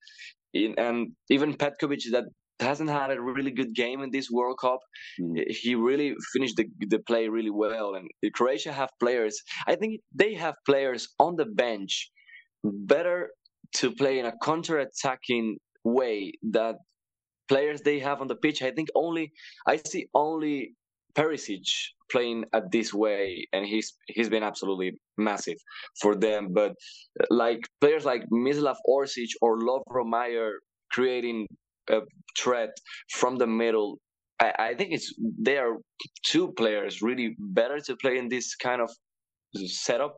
in, 0.54 0.76
and 0.78 1.14
even 1.30 1.56
Petkovic 1.56 2.04
that 2.12 2.26
hasn't 2.64 2.90
had 2.90 3.12
a 3.12 3.22
really 3.22 3.52
good 3.52 3.74
game 3.74 4.02
in 4.02 4.10
this 4.12 4.30
World 4.32 4.58
Cup. 4.60 4.80
Mm. 5.22 5.44
He 5.48 5.76
really 5.76 6.16
finished 6.34 6.56
the, 6.58 6.66
the 6.88 7.00
play 7.00 7.28
really 7.28 7.52
well. 7.52 7.96
And 7.96 8.10
Croatia 8.34 8.72
have 8.72 8.90
players, 9.00 9.42
I 9.68 9.76
think 9.76 10.02
they 10.14 10.34
have 10.34 10.56
players 10.66 11.10
on 11.20 11.36
the 11.36 11.46
bench 11.46 12.10
better 12.64 13.30
to 13.76 13.92
play 13.92 14.20
in 14.20 14.26
a 14.26 14.34
counter 14.44 14.78
attacking 14.80 15.58
way 15.84 16.34
that 16.52 16.76
players 17.50 17.82
they 17.82 18.00
have 18.00 18.22
on 18.22 18.28
the 18.28 18.36
pitch. 18.36 18.62
I 18.62 18.72
think 18.72 18.90
only, 18.96 19.32
I 19.68 19.78
see 19.78 20.08
only 20.14 20.74
Perisic 21.16 21.68
playing 22.12 22.46
at 22.54 22.72
this 22.72 22.94
way, 22.94 23.48
and 23.54 23.66
he's 23.66 23.94
he's 24.08 24.30
been 24.30 24.44
absolutely 24.44 24.94
massive 25.18 25.58
for 26.02 26.16
them. 26.16 26.54
But 26.54 26.74
like 27.30 27.62
players 27.82 28.06
like 28.06 28.24
Mislav 28.32 28.78
Orsic 28.90 29.30
or 29.42 29.60
Lovro 29.60 30.06
Majer 30.06 30.54
creating 30.92 31.48
a 31.90 32.02
threat 32.38 32.72
from 33.12 33.38
the 33.38 33.48
middle. 33.48 34.00
I, 34.40 34.54
I 34.60 34.74
think 34.76 34.94
it's 34.94 35.14
they 35.40 35.58
are 35.58 35.78
two 36.26 36.54
players 36.54 37.02
really 37.02 37.36
better 37.40 37.80
to 37.82 37.96
play 37.96 38.18
in 38.18 38.30
this 38.30 38.56
kind 38.56 38.82
of 38.82 38.90
setup. 39.56 40.16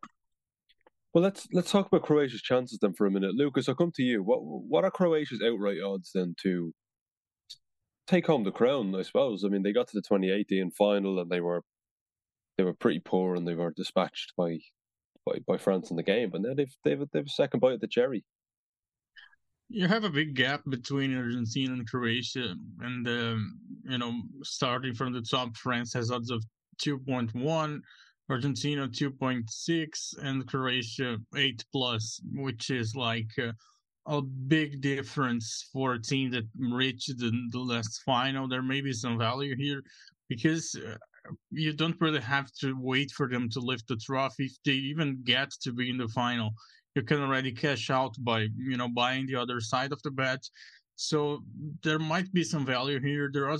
Well, 1.14 1.24
let's 1.24 1.48
let's 1.54 1.72
talk 1.72 1.88
about 1.88 2.04
Croatia's 2.04 2.42
chances 2.42 2.80
then 2.82 2.94
for 2.94 3.08
a 3.08 3.12
minute, 3.12 3.36
Lucas. 3.36 3.70
I'll 3.70 3.76
come 3.76 3.92
to 3.96 4.04
you. 4.04 4.22
What 4.22 4.40
what 4.42 4.84
are 4.84 4.92
Croatia's 4.92 5.42
outright 5.46 5.82
odds 5.82 6.12
then 6.14 6.36
to 6.44 6.74
take 8.08 8.28
home 8.28 8.44
the 8.44 8.52
crown? 8.52 8.94
I 8.96 9.02
suppose. 9.02 9.44
I 9.44 9.50
mean, 9.50 9.64
they 9.64 9.74
got 9.74 9.88
to 9.88 9.98
the 9.98 10.02
2018 10.02 10.72
final 10.72 11.20
and 11.20 11.30
they 11.30 11.42
were 11.42 11.62
they 12.58 12.64
were 12.64 12.74
pretty 12.74 13.00
poor 13.00 13.36
and 13.36 13.48
they 13.48 13.56
were 13.56 13.72
dispatched 13.76 14.34
by 14.38 14.60
by, 15.26 15.40
by 15.48 15.58
France 15.58 15.90
in 15.90 15.98
the 15.98 16.04
game, 16.04 16.30
but 16.30 16.42
now 16.42 16.54
they've 16.54 16.76
they've 16.84 17.02
they've 17.12 17.26
a 17.26 17.30
second 17.30 17.60
bite 17.60 17.74
at 17.74 17.82
the 17.82 17.88
cherry 17.88 18.24
you 19.70 19.88
have 19.88 20.04
a 20.04 20.10
big 20.10 20.36
gap 20.36 20.62
between 20.70 21.18
Argentina 21.18 21.74
and 21.74 21.90
Croatia, 21.90 22.56
and 22.82 23.08
um, 23.08 23.60
you 23.84 23.98
know, 23.98 24.22
starting 24.44 24.94
from 24.94 25.14
the 25.14 25.22
top, 25.22 25.56
France 25.58 25.94
has 25.94 26.12
odds 26.12 26.32
of 26.32 26.44
two 26.78 27.00
point 27.00 27.34
one, 27.34 27.82
Argentina 28.30 28.88
two 28.88 29.12
point 29.12 29.50
six, 29.50 30.14
and 30.22 30.48
Croatia 30.48 31.18
eight 31.36 31.64
plus, 31.72 32.22
which 32.34 32.70
is 32.70 32.96
like 32.96 33.32
uh, 33.42 33.52
a 34.06 34.22
big 34.22 34.82
difference 34.82 35.68
for 35.74 35.94
a 35.94 36.02
team 36.02 36.30
that 36.32 36.48
reached 36.58 37.18
the, 37.18 37.32
the 37.52 37.60
last 37.60 38.02
final. 38.06 38.48
There 38.48 38.62
may 38.62 38.82
be 38.82 38.94
some 38.94 39.18
value 39.18 39.56
here 39.56 39.82
because. 40.30 40.76
Uh, 40.76 40.98
you 41.50 41.74
don't 41.74 42.00
really 42.00 42.22
have 42.22 42.52
to 42.52 42.76
wait 42.80 43.10
for 43.10 43.28
them 43.28 43.50
to 43.50 43.60
lift 43.60 43.88
the 43.88 43.96
trophy 43.96 44.46
if 44.46 44.58
they 44.64 44.74
even 44.74 45.20
get 45.24 45.50
to 45.50 45.74
be 45.74 45.90
in 45.90 45.98
the 45.98 46.08
final 46.10 46.54
you 46.96 47.04
can 47.04 47.22
already 47.22 47.52
cash 47.52 47.90
out 47.90 48.16
by 48.20 48.48
you 48.58 48.78
know 48.78 48.88
buying 48.88 49.28
the 49.28 49.36
other 49.36 49.60
side 49.60 49.92
of 49.92 50.02
the 50.04 50.12
bet. 50.12 50.44
So 50.96 51.44
there 51.84 52.00
might 52.00 52.32
be 52.32 52.44
some 52.44 52.66
value 52.66 53.02
here. 53.02 53.30
There 53.32 53.50
are 53.50 53.58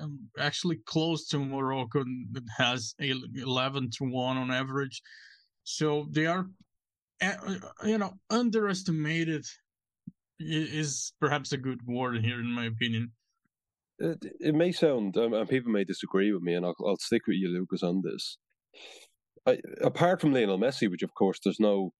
um, 0.00 0.18
actually 0.38 0.76
close 0.86 1.28
to 1.28 1.38
morocco 1.38 2.02
that 2.32 2.44
has 2.56 2.94
11 2.98 3.90
to 3.98 4.04
1 4.04 4.36
on 4.38 4.50
average. 4.50 5.02
So 5.64 6.06
they 6.10 6.24
are 6.24 6.46
uh, 7.20 7.34
you 7.84 7.98
know 7.98 8.14
underestimated 8.30 9.44
is 10.40 11.12
perhaps 11.20 11.52
a 11.52 11.58
good 11.58 11.80
word 11.86 12.24
here 12.24 12.40
in 12.40 12.50
my 12.50 12.66
opinion. 12.66 13.12
It, 13.98 14.24
it 14.40 14.54
may 14.54 14.72
sound 14.72 15.16
um, 15.18 15.34
and 15.34 15.48
people 15.48 15.72
may 15.72 15.84
disagree 15.84 16.32
with 16.32 16.42
me 16.42 16.54
and 16.54 16.64
I'll, 16.64 16.76
I'll 16.86 16.96
stick 16.96 17.26
with 17.26 17.36
you 17.36 17.48
lucas 17.48 17.82
on 17.82 18.00
this. 18.02 18.38
I, 19.46 19.58
apart 19.82 20.20
from 20.20 20.32
lionel 20.32 20.58
messi 20.58 20.90
which 20.90 21.02
of 21.02 21.14
course 21.14 21.40
there's 21.42 21.60
no 21.60 21.92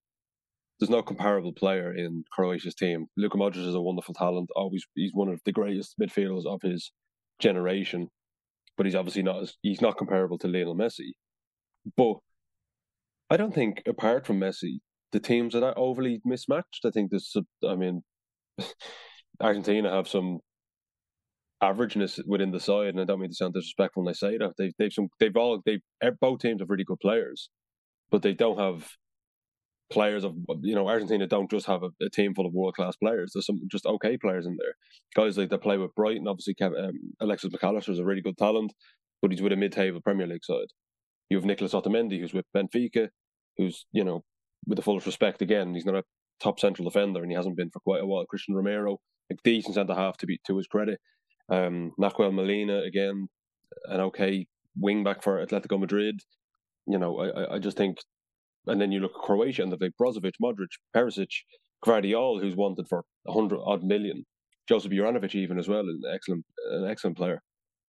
there's 0.79 0.91
no 0.91 1.03
comparable 1.03 1.53
player 1.53 1.93
in 1.93 2.25
Croatia's 2.31 2.75
team. 2.75 3.07
Luka 3.17 3.37
Modric 3.37 3.67
is 3.67 3.75
a 3.75 3.81
wonderful 3.81 4.15
talent. 4.15 4.49
Always, 4.55 4.85
he's 4.95 5.13
one 5.13 5.29
of 5.29 5.41
the 5.45 5.53
greatest 5.53 5.99
midfielders 6.01 6.47
of 6.47 6.63
his 6.63 6.93
generation, 7.41 8.09
but 8.77 8.87
he's 8.87 8.95
obviously 8.95 9.23
not 9.23 9.43
as, 9.43 9.57
he's 9.63 9.81
not 9.81 9.99
comparable 9.99 10.39
to 10.39 10.49
Lionel 10.49 10.77
Messi. 10.77 11.13
But 11.97 12.17
I 13.31 13.37
don't 13.37 13.55
think, 13.55 13.83
apart 13.87 14.27
from 14.27 14.41
Messi, 14.41 14.79
the 15.13 15.21
teams 15.21 15.55
that 15.55 15.65
are 15.65 15.77
overly 15.77 16.21
mismatched. 16.25 16.85
I 16.85 16.91
think 16.91 17.11
there's, 17.11 17.35
I 17.67 17.75
mean, 17.75 18.03
Argentina 19.41 19.91
have 19.91 20.09
some 20.09 20.39
averageness 21.63 22.21
within 22.27 22.53
the 22.53 22.61
side, 22.61 22.89
and 22.89 23.01
I 23.01 23.05
don't 23.05 23.21
mean 23.21 23.31
to 23.31 23.35
sound 23.35 23.55
disrespectful 23.55 24.05
when 24.05 24.11
I 24.11 24.15
say 24.15 24.39
that. 24.39 24.53
They've 24.57 24.73
they've 24.79 24.93
some 24.93 25.09
they've 25.19 25.37
all 25.37 25.61
they 25.65 25.81
both 26.21 26.41
teams 26.41 26.61
have 26.61 26.71
really 26.71 26.85
good 26.85 27.01
players, 27.01 27.51
but 28.11 28.23
they 28.23 28.35
don't 28.35 28.59
have 28.59 28.89
players 29.91 30.25
of 30.25 30.35
you 30.63 30.75
know 30.75 30.89
Argentina 30.89 31.27
don't 31.27 31.51
just 31.51 31.67
have 31.67 31.83
a, 31.83 31.91
a 32.05 32.11
team 32.11 32.35
full 32.35 32.47
of 32.47 32.53
world 32.53 32.75
class 32.75 32.97
players. 32.97 33.33
There's 33.35 33.47
some 33.47 33.61
just 33.71 33.87
okay 33.87 34.17
players 34.17 34.47
in 34.47 34.57
there. 34.59 34.75
Guys 35.17 35.39
like 35.39 35.51
that 35.51 35.63
play 35.63 35.79
with 35.79 35.95
Brighton. 35.95 36.29
Obviously, 36.29 36.55
um, 36.63 36.93
Alexis 37.21 37.51
Mac 37.51 37.65
Allister 37.65 37.93
is 37.93 37.99
a 37.99 38.05
really 38.05 38.23
good 38.23 38.37
talent, 38.37 38.73
but 39.23 39.31
he's 39.31 39.43
with 39.43 39.53
a 39.53 39.57
mid 39.57 39.73
table 39.73 40.01
Premier 40.01 40.27
League 40.27 40.45
side. 40.45 40.69
You 41.31 41.37
have 41.37 41.45
Nicolas 41.45 41.73
Otamendi, 41.73 42.21
who's 42.21 42.35
with 42.35 42.47
Benfica, 42.55 43.09
who's 43.57 43.87
you 43.93 44.05
know 44.05 44.25
with 44.67 44.77
the 44.77 44.83
fullest 44.83 45.07
respect 45.07 45.43
again, 45.43 45.75
he's 45.75 45.87
not 45.87 45.95
a 45.95 46.05
top 46.41 46.61
central 46.61 46.89
defender, 46.89 47.23
and 47.23 47.31
he 47.31 47.37
hasn't 47.37 47.57
been 47.57 47.71
for 47.71 47.81
quite 47.81 48.03
a 48.03 48.07
while. 48.07 48.25
Christian 48.27 48.55
Romero, 48.55 48.99
a 49.31 49.35
decent 49.45 49.75
centre 49.75 49.95
half 49.95 50.17
to 50.19 50.27
be 50.27 50.39
to 50.47 50.57
his 50.57 50.67
credit. 50.67 51.01
Um, 51.51 51.93
Nahuel 51.99 52.33
Molina 52.33 52.81
again, 52.81 53.29
an 53.87 54.01
okay 54.01 54.47
wing 54.77 55.03
back 55.03 55.23
for 55.23 55.45
Atletico 55.45 55.81
Madrid. 55.81 56.21
You 56.87 56.99
know, 56.99 57.19
I 57.21 57.55
I 57.55 57.59
just 57.59 57.77
think 57.77 57.99
and 58.69 58.81
then 58.81 58.93
you 58.93 59.01
look 59.01 59.13
at 59.17 59.23
Croatia 59.23 59.63
and 59.63 59.73
they've 59.73 59.81
like 59.81 59.93
Brozovic, 60.01 60.35
Modric, 60.43 60.69
Perisic, 60.95 61.31
Gvardiol, 61.85 62.41
who's 62.41 62.57
wanted 62.57 62.89
for 62.89 63.05
a 63.27 63.33
hundred 63.33 63.61
odd 63.65 63.83
million. 63.83 64.25
Josip 64.69 64.93
Juranovic 64.93 65.35
even 65.35 65.59
as 65.59 65.69
well, 65.69 65.81
an 65.81 66.03
excellent 66.13 66.45
an 66.71 66.87
excellent 66.89 67.17
player. 67.17 67.41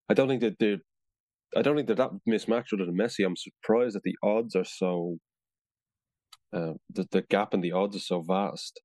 I 0.09 0.13
don't 0.13 0.27
think 0.27 0.41
that 0.41 0.59
they 0.59 0.77
I 1.55 1.62
don't 1.62 1.75
think 1.75 1.88
that 1.88 2.12
mismatched 2.25 2.74
other 2.74 2.86
than 2.86 2.95
Messi. 2.95 3.25
I'm 3.25 3.36
surprised 3.36 3.95
that 3.95 4.03
the 4.03 4.15
odds 4.24 4.55
are 4.55 4.63
so 4.63 5.17
uh, 6.53 6.74
the 6.89 7.05
the 7.12 7.21
gap 7.21 7.53
in 7.53 7.62
the 7.62 7.71
odds 7.71 7.95
is 7.95 8.07
so 8.07 8.21
vast. 8.21 8.81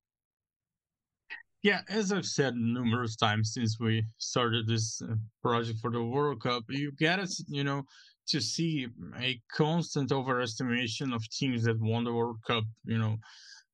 Yeah, 1.63 1.81
as 1.89 2.13
I've 2.13 2.27
said 2.27 2.57
numerous 2.57 3.17
times 3.17 3.53
since 3.55 3.79
we 3.81 4.05
started 4.19 4.67
this 4.67 5.01
uh, 5.01 5.15
project 5.41 5.79
for 5.81 5.91
the 5.91 6.03
World 6.03 6.43
Cup, 6.43 6.65
you 6.69 6.93
get 6.93 7.19
us, 7.19 7.43
you 7.49 7.65
know, 7.65 7.85
to 8.29 8.41
see 8.41 8.87
a 9.19 9.41
constant 9.53 10.11
overestimation 10.11 11.15
of 11.15 11.29
teams 11.31 11.65
that 11.65 11.81
won 11.81 12.05
the 12.05 12.13
World 12.13 12.39
Cup, 12.47 12.65
you 12.85 12.99
know, 12.99 13.17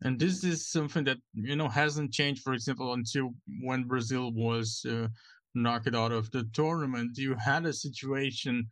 and 0.02 0.19
this 0.19 0.45
is 0.45 0.71
something 0.71 1.04
that 1.04 1.19
you 1.35 1.57
know 1.57 1.69
hasn't 1.69 2.12
changed. 2.12 2.42
For 2.42 2.54
example, 2.54 2.95
until 2.95 3.30
when 3.62 3.85
Brazil 3.85 4.33
was 4.33 4.85
uh, 4.88 5.09
knocked 5.54 5.95
out 5.95 6.12
of 6.12 6.30
the 6.30 6.45
tournament, 6.52 7.19
you 7.19 7.35
had 7.35 7.66
a 7.66 7.73
situation 7.73 8.66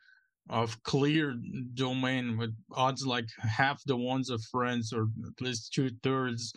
of 0.50 0.82
clear 0.82 1.35
domain 1.75 2.38
with 2.38 2.54
odds 2.73 3.06
like 3.06 3.28
half 3.38 3.82
the 3.85 3.97
ones 3.97 4.30
of 4.30 4.42
France 4.50 4.92
or 4.92 5.08
at 5.26 5.44
least 5.44 5.75
two 5.75 5.90
thirds, 6.02 6.54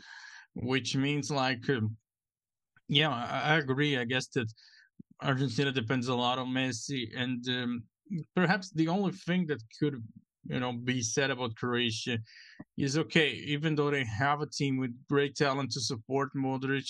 which 0.56 0.96
means 0.96 1.30
like, 1.30 1.70
um, 1.70 1.98
yeah, 2.88 3.10
I, 3.10 3.56
I, 3.56 3.58
agree. 3.58 3.98
I 3.98 4.06
guess 4.06 4.28
that 4.28 4.48
Argentina 5.22 5.74
depends 5.74 6.08
a 6.08 6.16
lot 6.16 6.40
on 6.40 6.48
Messi, 6.48 7.10
and 7.16 7.46
um, 7.50 7.84
perhaps 8.36 8.72
the 8.72 8.88
only 8.88 9.12
thing 9.12 9.46
that 9.48 9.62
could 9.80 10.04
you 10.46 10.60
know 10.60 10.74
be 10.74 11.02
said 11.02 11.32
about 11.32 11.56
Croatia 11.56 12.18
is 12.78 12.98
okay. 12.98 13.30
Even 13.46 13.76
though 13.76 13.92
they 13.92 14.06
have 14.06 14.42
a 14.42 14.48
team 14.48 14.78
with 14.78 14.92
great 15.10 15.36
talent 15.36 15.72
to 15.72 15.82
support 15.82 16.30
Modric, 16.36 16.90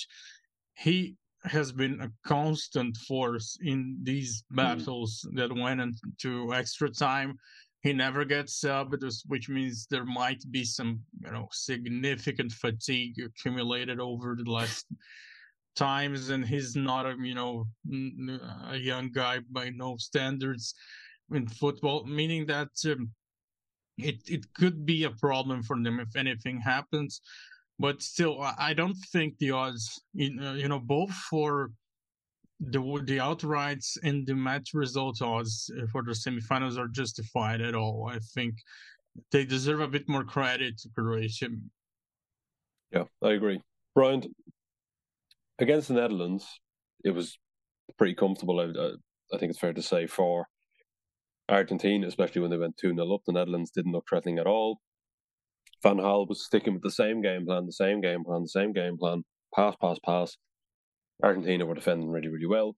he 0.75 1.15
has 1.43 1.71
been 1.71 1.99
a 2.01 2.11
constant 2.27 2.95
force 2.97 3.57
in 3.63 3.97
these 4.03 4.43
mm. 4.51 4.57
battles 4.57 5.25
mm. 5.27 5.37
that 5.37 5.55
went 5.55 5.81
into 5.81 6.53
extra 6.53 6.89
time. 6.89 7.37
He 7.81 7.93
never 7.93 8.23
gets 8.25 8.61
subbed, 8.61 9.03
which 9.27 9.49
means 9.49 9.87
there 9.89 10.05
might 10.05 10.43
be 10.51 10.63
some, 10.63 11.01
you 11.19 11.31
know, 11.31 11.47
significant 11.51 12.51
fatigue 12.51 13.15
accumulated 13.19 13.99
over 13.99 14.37
the 14.37 14.51
last 14.51 14.85
times, 15.75 16.29
and 16.29 16.45
he's 16.45 16.75
not 16.75 17.07
a, 17.07 17.15
you 17.19 17.33
know, 17.33 17.65
a 18.69 18.77
young 18.77 19.11
guy 19.11 19.39
by 19.49 19.71
no 19.71 19.97
standards 19.97 20.75
in 21.31 21.47
football, 21.47 22.05
meaning 22.05 22.45
that 22.47 22.69
um, 22.85 23.11
it 23.97 24.17
it 24.27 24.53
could 24.53 24.85
be 24.85 25.03
a 25.03 25.11
problem 25.11 25.63
for 25.63 25.81
them 25.81 25.99
if 25.99 26.15
anything 26.15 26.59
happens 26.59 27.21
but 27.81 28.03
still, 28.03 28.39
I 28.59 28.75
don't 28.75 28.97
think 29.11 29.39
the 29.39 29.51
odds, 29.51 29.99
in 30.13 30.37
you 30.55 30.67
know, 30.67 30.79
both 30.79 31.09
for 31.09 31.71
the 32.59 32.79
the 32.79 33.17
outrights 33.17 33.97
and 34.03 34.27
the 34.27 34.35
match 34.35 34.75
result 34.75 35.19
odds 35.23 35.71
uh, 35.75 35.87
for 35.91 36.03
the 36.03 36.11
semifinals 36.11 36.77
are 36.77 36.87
justified 36.87 37.59
at 37.59 37.73
all. 37.73 38.07
I 38.07 38.19
think 38.35 38.53
they 39.31 39.45
deserve 39.45 39.79
a 39.79 39.87
bit 39.87 40.07
more 40.07 40.23
credit 40.23 40.77
to 40.81 40.89
Croatia. 40.95 41.47
Yeah, 42.91 43.05
I 43.23 43.31
agree. 43.31 43.63
Brian, 43.95 44.23
against 45.57 45.87
the 45.87 45.95
Netherlands, 45.95 46.45
it 47.03 47.15
was 47.15 47.39
pretty 47.97 48.13
comfortable. 48.13 48.59
I, 48.59 49.35
I 49.35 49.39
think 49.39 49.49
it's 49.49 49.59
fair 49.59 49.73
to 49.73 49.81
say 49.81 50.05
for 50.05 50.45
Argentina, 51.51 52.07
especially 52.07 52.41
when 52.41 52.51
they 52.51 52.57
went 52.57 52.77
2 52.77 52.95
0 52.95 53.13
up, 53.13 53.21
the 53.25 53.33
Netherlands 53.33 53.71
didn't 53.71 53.91
look 53.91 54.05
threatening 54.07 54.39
at 54.39 54.47
all. 54.47 54.79
Van 55.83 55.97
Gaal 55.97 56.27
was 56.27 56.45
sticking 56.45 56.73
with 56.73 56.83
the 56.83 56.91
same 56.91 57.21
game 57.21 57.45
plan, 57.45 57.65
the 57.65 57.73
same 57.73 58.01
game 58.01 58.23
plan, 58.23 58.43
the 58.43 58.47
same 58.47 58.71
game 58.71 58.97
plan, 58.97 59.23
pass, 59.55 59.75
pass, 59.81 59.97
pass. 60.05 60.37
Argentina 61.23 61.65
were 61.65 61.75
defending 61.75 62.09
really, 62.09 62.29
really 62.29 62.47
well. 62.47 62.75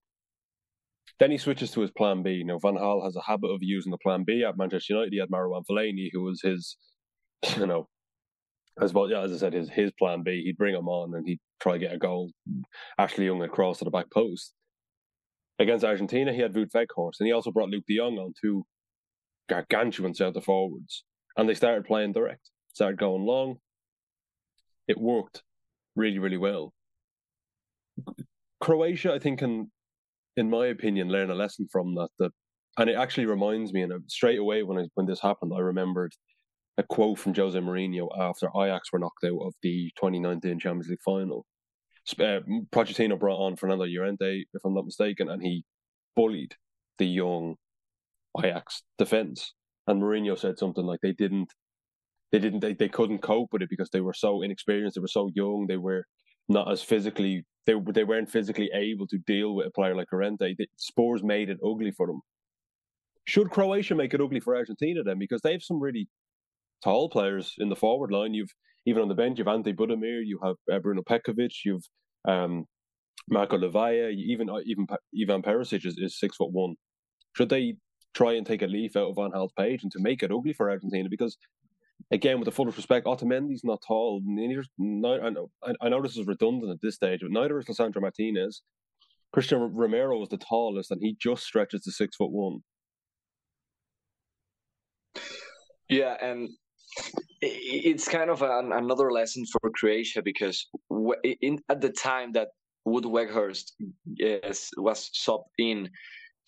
Then 1.19 1.31
he 1.31 1.37
switches 1.37 1.71
to 1.71 1.81
his 1.81 1.91
plan 1.91 2.23
B. 2.23 2.43
Now, 2.45 2.59
Van 2.59 2.75
Gaal 2.75 3.03
has 3.03 3.15
a 3.15 3.21
habit 3.21 3.49
of 3.49 3.59
using 3.61 3.91
the 3.91 3.97
plan 3.97 4.23
B 4.25 4.43
at 4.47 4.57
Manchester 4.57 4.93
United. 4.93 5.13
He 5.13 5.19
had 5.19 5.29
Marouane 5.29 5.65
Fellaini, 5.69 6.09
who 6.11 6.23
was 6.23 6.41
his, 6.41 6.77
you 7.57 7.67
know, 7.67 7.87
as 8.81 8.93
well, 8.93 9.09
yeah, 9.09 9.21
as 9.21 9.31
I 9.31 9.37
said, 9.37 9.53
his 9.53 9.69
his 9.69 9.91
plan 9.99 10.23
B. 10.23 10.43
He'd 10.43 10.57
bring 10.57 10.75
him 10.75 10.87
on 10.87 11.13
and 11.15 11.27
he'd 11.27 11.39
try 11.61 11.73
to 11.73 11.79
get 11.79 11.93
a 11.93 11.97
goal. 11.97 12.31
Ashley 12.97 13.25
Young 13.25 13.43
across 13.43 13.79
to 13.79 13.85
the 13.85 13.91
back 13.91 14.09
post. 14.11 14.53
Against 15.59 15.85
Argentina, 15.85 16.33
he 16.33 16.41
had 16.41 16.53
Wout 16.53 16.71
Weghorst, 16.71 17.19
and 17.19 17.27
he 17.27 17.31
also 17.31 17.51
brought 17.51 17.69
Luuk 17.69 17.85
de 17.87 17.97
Jong 17.97 18.17
on 18.17 18.33
two 18.39 18.65
gargantuan 19.49 20.13
centre 20.13 20.41
forwards, 20.41 21.03
and 21.37 21.47
they 21.47 21.53
started 21.53 21.85
playing 21.85 22.13
direct 22.13 22.49
started 22.73 22.99
going 22.99 23.23
long. 23.23 23.57
It 24.87 24.99
worked 24.99 25.43
really, 25.95 26.19
really 26.19 26.37
well. 26.37 26.73
Croatia, 28.59 29.13
I 29.13 29.19
think, 29.19 29.39
can, 29.39 29.71
in 30.35 30.49
my 30.49 30.67
opinion, 30.67 31.09
learn 31.09 31.29
a 31.29 31.35
lesson 31.35 31.67
from 31.71 31.95
that. 31.95 32.09
That, 32.19 32.31
and 32.77 32.89
it 32.89 32.95
actually 32.95 33.27
reminds 33.27 33.71
me, 33.71 33.83
and 33.83 33.93
straight 34.07 34.39
away 34.39 34.63
when 34.63 34.79
I, 34.79 34.87
when 34.95 35.05
this 35.05 35.21
happened, 35.21 35.53
I 35.55 35.59
remembered 35.59 36.13
a 36.77 36.83
quote 36.83 37.19
from 37.19 37.35
Jose 37.35 37.57
Mourinho 37.57 38.07
after 38.19 38.49
Ajax 38.55 38.91
were 38.91 38.99
knocked 38.99 39.23
out 39.23 39.39
of 39.41 39.53
the 39.61 39.91
2019 39.95 40.59
Champions 40.59 40.87
League 40.87 40.99
final. 41.05 41.45
Uh, 42.11 42.41
Pochettino 42.71 43.17
brought 43.17 43.39
on 43.39 43.55
Fernando 43.55 43.85
Llorente, 43.85 44.45
if 44.53 44.61
I'm 44.65 44.73
not 44.73 44.85
mistaken, 44.85 45.29
and 45.29 45.41
he 45.41 45.63
bullied 46.15 46.55
the 46.97 47.05
young 47.05 47.55
Ajax 48.37 48.83
defense. 48.97 49.53
And 49.87 50.01
Mourinho 50.01 50.37
said 50.37 50.57
something 50.57 50.85
like 50.85 50.99
they 51.01 51.13
didn't 51.13 51.53
they 52.31 52.39
didn't 52.39 52.61
they, 52.61 52.73
they 52.73 52.89
couldn't 52.89 53.19
cope 53.19 53.49
with 53.51 53.61
it 53.61 53.69
because 53.69 53.89
they 53.89 54.01
were 54.01 54.13
so 54.13 54.41
inexperienced, 54.41 54.95
they 54.95 55.01
were 55.01 55.07
so 55.07 55.29
young, 55.33 55.65
they 55.67 55.77
were 55.77 56.05
not 56.49 56.71
as 56.71 56.81
physically 56.81 57.45
they 57.65 57.75
they 57.93 58.03
weren't 58.03 58.29
physically 58.29 58.69
able 58.73 59.07
to 59.07 59.17
deal 59.19 59.55
with 59.55 59.67
a 59.67 59.71
player 59.71 59.95
like 59.95 60.07
Llorente. 60.11 60.55
The 60.57 60.67
Spurs 60.77 61.23
made 61.23 61.49
it 61.49 61.59
ugly 61.65 61.91
for 61.91 62.07
them. 62.07 62.21
Should 63.25 63.51
Croatia 63.51 63.95
make 63.95 64.13
it 64.13 64.21
ugly 64.21 64.41
for 64.41 64.55
Argentina 64.55 65.03
then? 65.03 65.19
Because 65.19 65.41
they 65.41 65.53
have 65.53 65.63
some 65.63 65.79
really 65.79 66.09
tall 66.83 67.09
players 67.09 67.53
in 67.57 67.69
the 67.69 67.75
forward 67.75 68.11
line. 68.11 68.33
You've 68.33 68.53
even 68.85 69.01
on 69.01 69.07
the 69.07 69.15
bench, 69.15 69.37
you've 69.37 69.47
Ante 69.47 69.73
Budimir, 69.73 70.21
you 70.25 70.39
have 70.43 70.55
uh, 70.71 70.79
Bruno 70.79 71.01
Petkovic, 71.01 71.53
you've 71.65 71.85
um, 72.27 72.65
Marco 73.29 73.57
Livaja, 73.57 74.13
even 74.13 74.49
uh, 74.49 74.59
even 74.65 74.85
Ivan 75.19 75.41
Perisic 75.41 75.85
is, 75.85 75.97
is 75.97 76.19
six 76.19 76.35
foot 76.37 76.51
one. 76.51 76.75
Should 77.35 77.49
they 77.49 77.75
try 78.13 78.33
and 78.33 78.45
take 78.45 78.61
a 78.61 78.67
leaf 78.67 78.95
out 78.95 79.09
of 79.09 79.15
Van 79.15 79.31
Gaal's 79.31 79.53
page 79.57 79.83
and 79.83 79.91
to 79.93 79.99
make 79.99 80.23
it 80.23 80.31
ugly 80.31 80.53
for 80.53 80.69
Argentina? 80.69 81.09
Because 81.09 81.37
again, 82.11 82.39
with 82.39 82.45
the 82.45 82.51
fullest 82.51 82.77
respect, 82.77 83.07
Otamendi's 83.07 83.63
not 83.63 83.81
tall. 83.85 84.21
Neither, 84.25 84.63
I, 85.23 85.29
know, 85.29 85.49
I 85.81 85.89
know 85.89 86.01
this 86.01 86.17
is 86.17 86.27
redundant 86.27 86.71
at 86.71 86.81
this 86.81 86.95
stage, 86.95 87.21
but 87.21 87.31
neither 87.31 87.57
is 87.59 87.65
Lisandro 87.65 88.01
Martinez. 88.01 88.61
Christian 89.31 89.59
Romero 89.73 90.21
is 90.21 90.29
the 90.29 90.37
tallest, 90.37 90.91
and 90.91 91.01
he 91.01 91.17
just 91.19 91.43
stretches 91.43 91.81
to 91.83 91.91
six 91.91 92.15
foot 92.15 92.31
one. 92.31 92.59
Yeah, 95.89 96.15
and 96.21 96.49
it's 97.41 98.07
kind 98.07 98.29
of 98.29 98.41
an, 98.41 98.71
another 98.71 99.11
lesson 99.11 99.45
for 99.51 99.69
Croatia 99.71 100.21
because 100.21 100.67
in, 101.41 101.59
at 101.69 101.81
the 101.81 101.89
time 101.89 102.31
that 102.33 102.49
Wout 102.87 103.05
Weghorst 103.05 103.71
yes, 104.05 104.69
was 104.77 105.09
subbed 105.13 105.45
in 105.57 105.89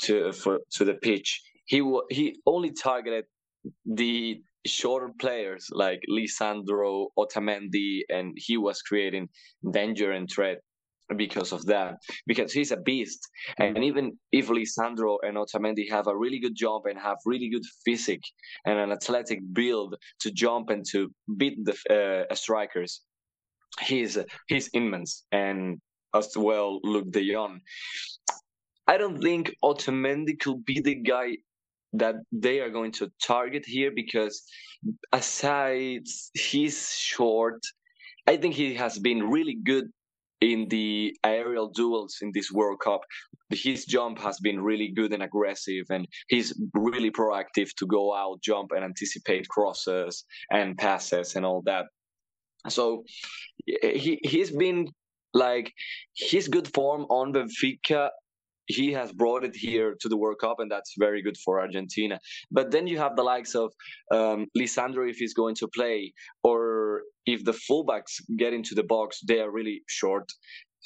to 0.03 0.33
for 0.33 0.59
to 0.71 0.85
the 0.85 0.95
pitch, 0.95 1.41
he 1.65 1.81
he 2.09 2.39
only 2.45 2.71
targeted 2.71 3.25
the 3.85 4.41
shorter 4.65 5.11
players 5.19 5.67
like 5.71 6.01
Lisandro 6.09 7.07
Otamendi, 7.17 8.01
and 8.09 8.33
he 8.35 8.57
was 8.57 8.81
creating 8.81 9.29
danger 9.71 10.11
and 10.11 10.29
threat 10.29 10.59
because 11.17 11.51
of 11.51 11.65
that 11.65 11.97
because 12.25 12.51
he's 12.51 12.71
a 12.71 12.77
beast. 12.77 13.19
And 13.59 13.83
even 13.83 14.17
if 14.31 14.47
Lisandro 14.47 15.17
and 15.21 15.37
Otamendi 15.37 15.89
have 15.89 16.07
a 16.07 16.17
really 16.17 16.39
good 16.39 16.55
jump 16.55 16.85
and 16.85 16.99
have 16.99 17.17
really 17.25 17.49
good 17.49 17.65
physique 17.85 18.27
and 18.65 18.79
an 18.79 18.91
athletic 18.91 19.39
build 19.53 19.95
to 20.21 20.31
jump 20.31 20.69
and 20.69 20.83
to 20.91 21.11
beat 21.37 21.57
the 21.63 22.25
uh, 22.29 22.35
strikers 22.35 23.01
he's 23.81 24.17
he's 24.47 24.67
immense. 24.69 25.25
And 25.31 25.79
as 26.13 26.35
well 26.35 26.79
Luuk 26.83 27.11
de 27.11 27.31
Jong. 27.31 27.61
I 28.87 28.97
don't 28.97 29.21
think 29.21 29.53
Otamendi 29.63 30.39
could 30.39 30.63
be 30.63 30.79
the 30.79 30.95
guy 30.95 31.37
that 31.93 32.15
they 32.31 32.59
are 32.59 32.69
going 32.69 32.91
to 32.93 33.11
target 33.21 33.63
here 33.65 33.91
because 33.93 34.43
aside 35.11 36.07
he's 36.33 36.91
short. 36.91 37.59
I 38.27 38.37
think 38.37 38.55
he 38.55 38.73
has 38.75 38.99
been 38.99 39.29
really 39.29 39.57
good 39.63 39.85
in 40.41 40.67
the 40.69 41.15
aerial 41.23 41.69
duels 41.69 42.17
in 42.21 42.31
this 42.33 42.51
world 42.51 42.79
cup 42.79 43.01
his 43.49 43.85
jump 43.85 44.17
has 44.19 44.39
been 44.39 44.61
really 44.61 44.89
good 44.89 45.13
and 45.13 45.23
aggressive 45.23 45.85
and 45.89 46.07
he's 46.27 46.59
really 46.73 47.11
proactive 47.11 47.69
to 47.77 47.85
go 47.85 48.13
out 48.13 48.41
jump 48.41 48.71
and 48.71 48.83
anticipate 48.83 49.47
crosses 49.49 50.25
and 50.51 50.77
passes 50.77 51.35
and 51.35 51.45
all 51.45 51.61
that. 51.65 51.85
So 52.69 53.03
he 53.65 54.19
he's 54.23 54.51
been 54.51 54.89
like 55.33 55.71
his 56.15 56.47
good 56.47 56.73
form 56.73 57.03
on 57.03 57.33
Benfica 57.33 58.09
he 58.67 58.91
has 58.93 59.11
brought 59.11 59.43
it 59.43 59.55
here 59.55 59.95
to 60.01 60.09
the 60.09 60.17
World 60.17 60.37
Cup, 60.39 60.57
and 60.59 60.69
that's 60.71 60.93
very 60.97 61.21
good 61.21 61.37
for 61.43 61.59
Argentina. 61.59 62.19
But 62.51 62.71
then 62.71 62.87
you 62.87 62.97
have 62.97 63.15
the 63.15 63.23
likes 63.23 63.55
of 63.55 63.71
um, 64.11 64.47
Lisandro 64.57 65.09
if 65.09 65.17
he's 65.17 65.33
going 65.33 65.55
to 65.55 65.67
play, 65.67 66.13
or 66.43 67.01
if 67.25 67.43
the 67.43 67.53
fullbacks 67.53 68.13
get 68.37 68.53
into 68.53 68.75
the 68.75 68.83
box, 68.83 69.19
they 69.27 69.39
are 69.39 69.51
really 69.51 69.81
short. 69.87 70.25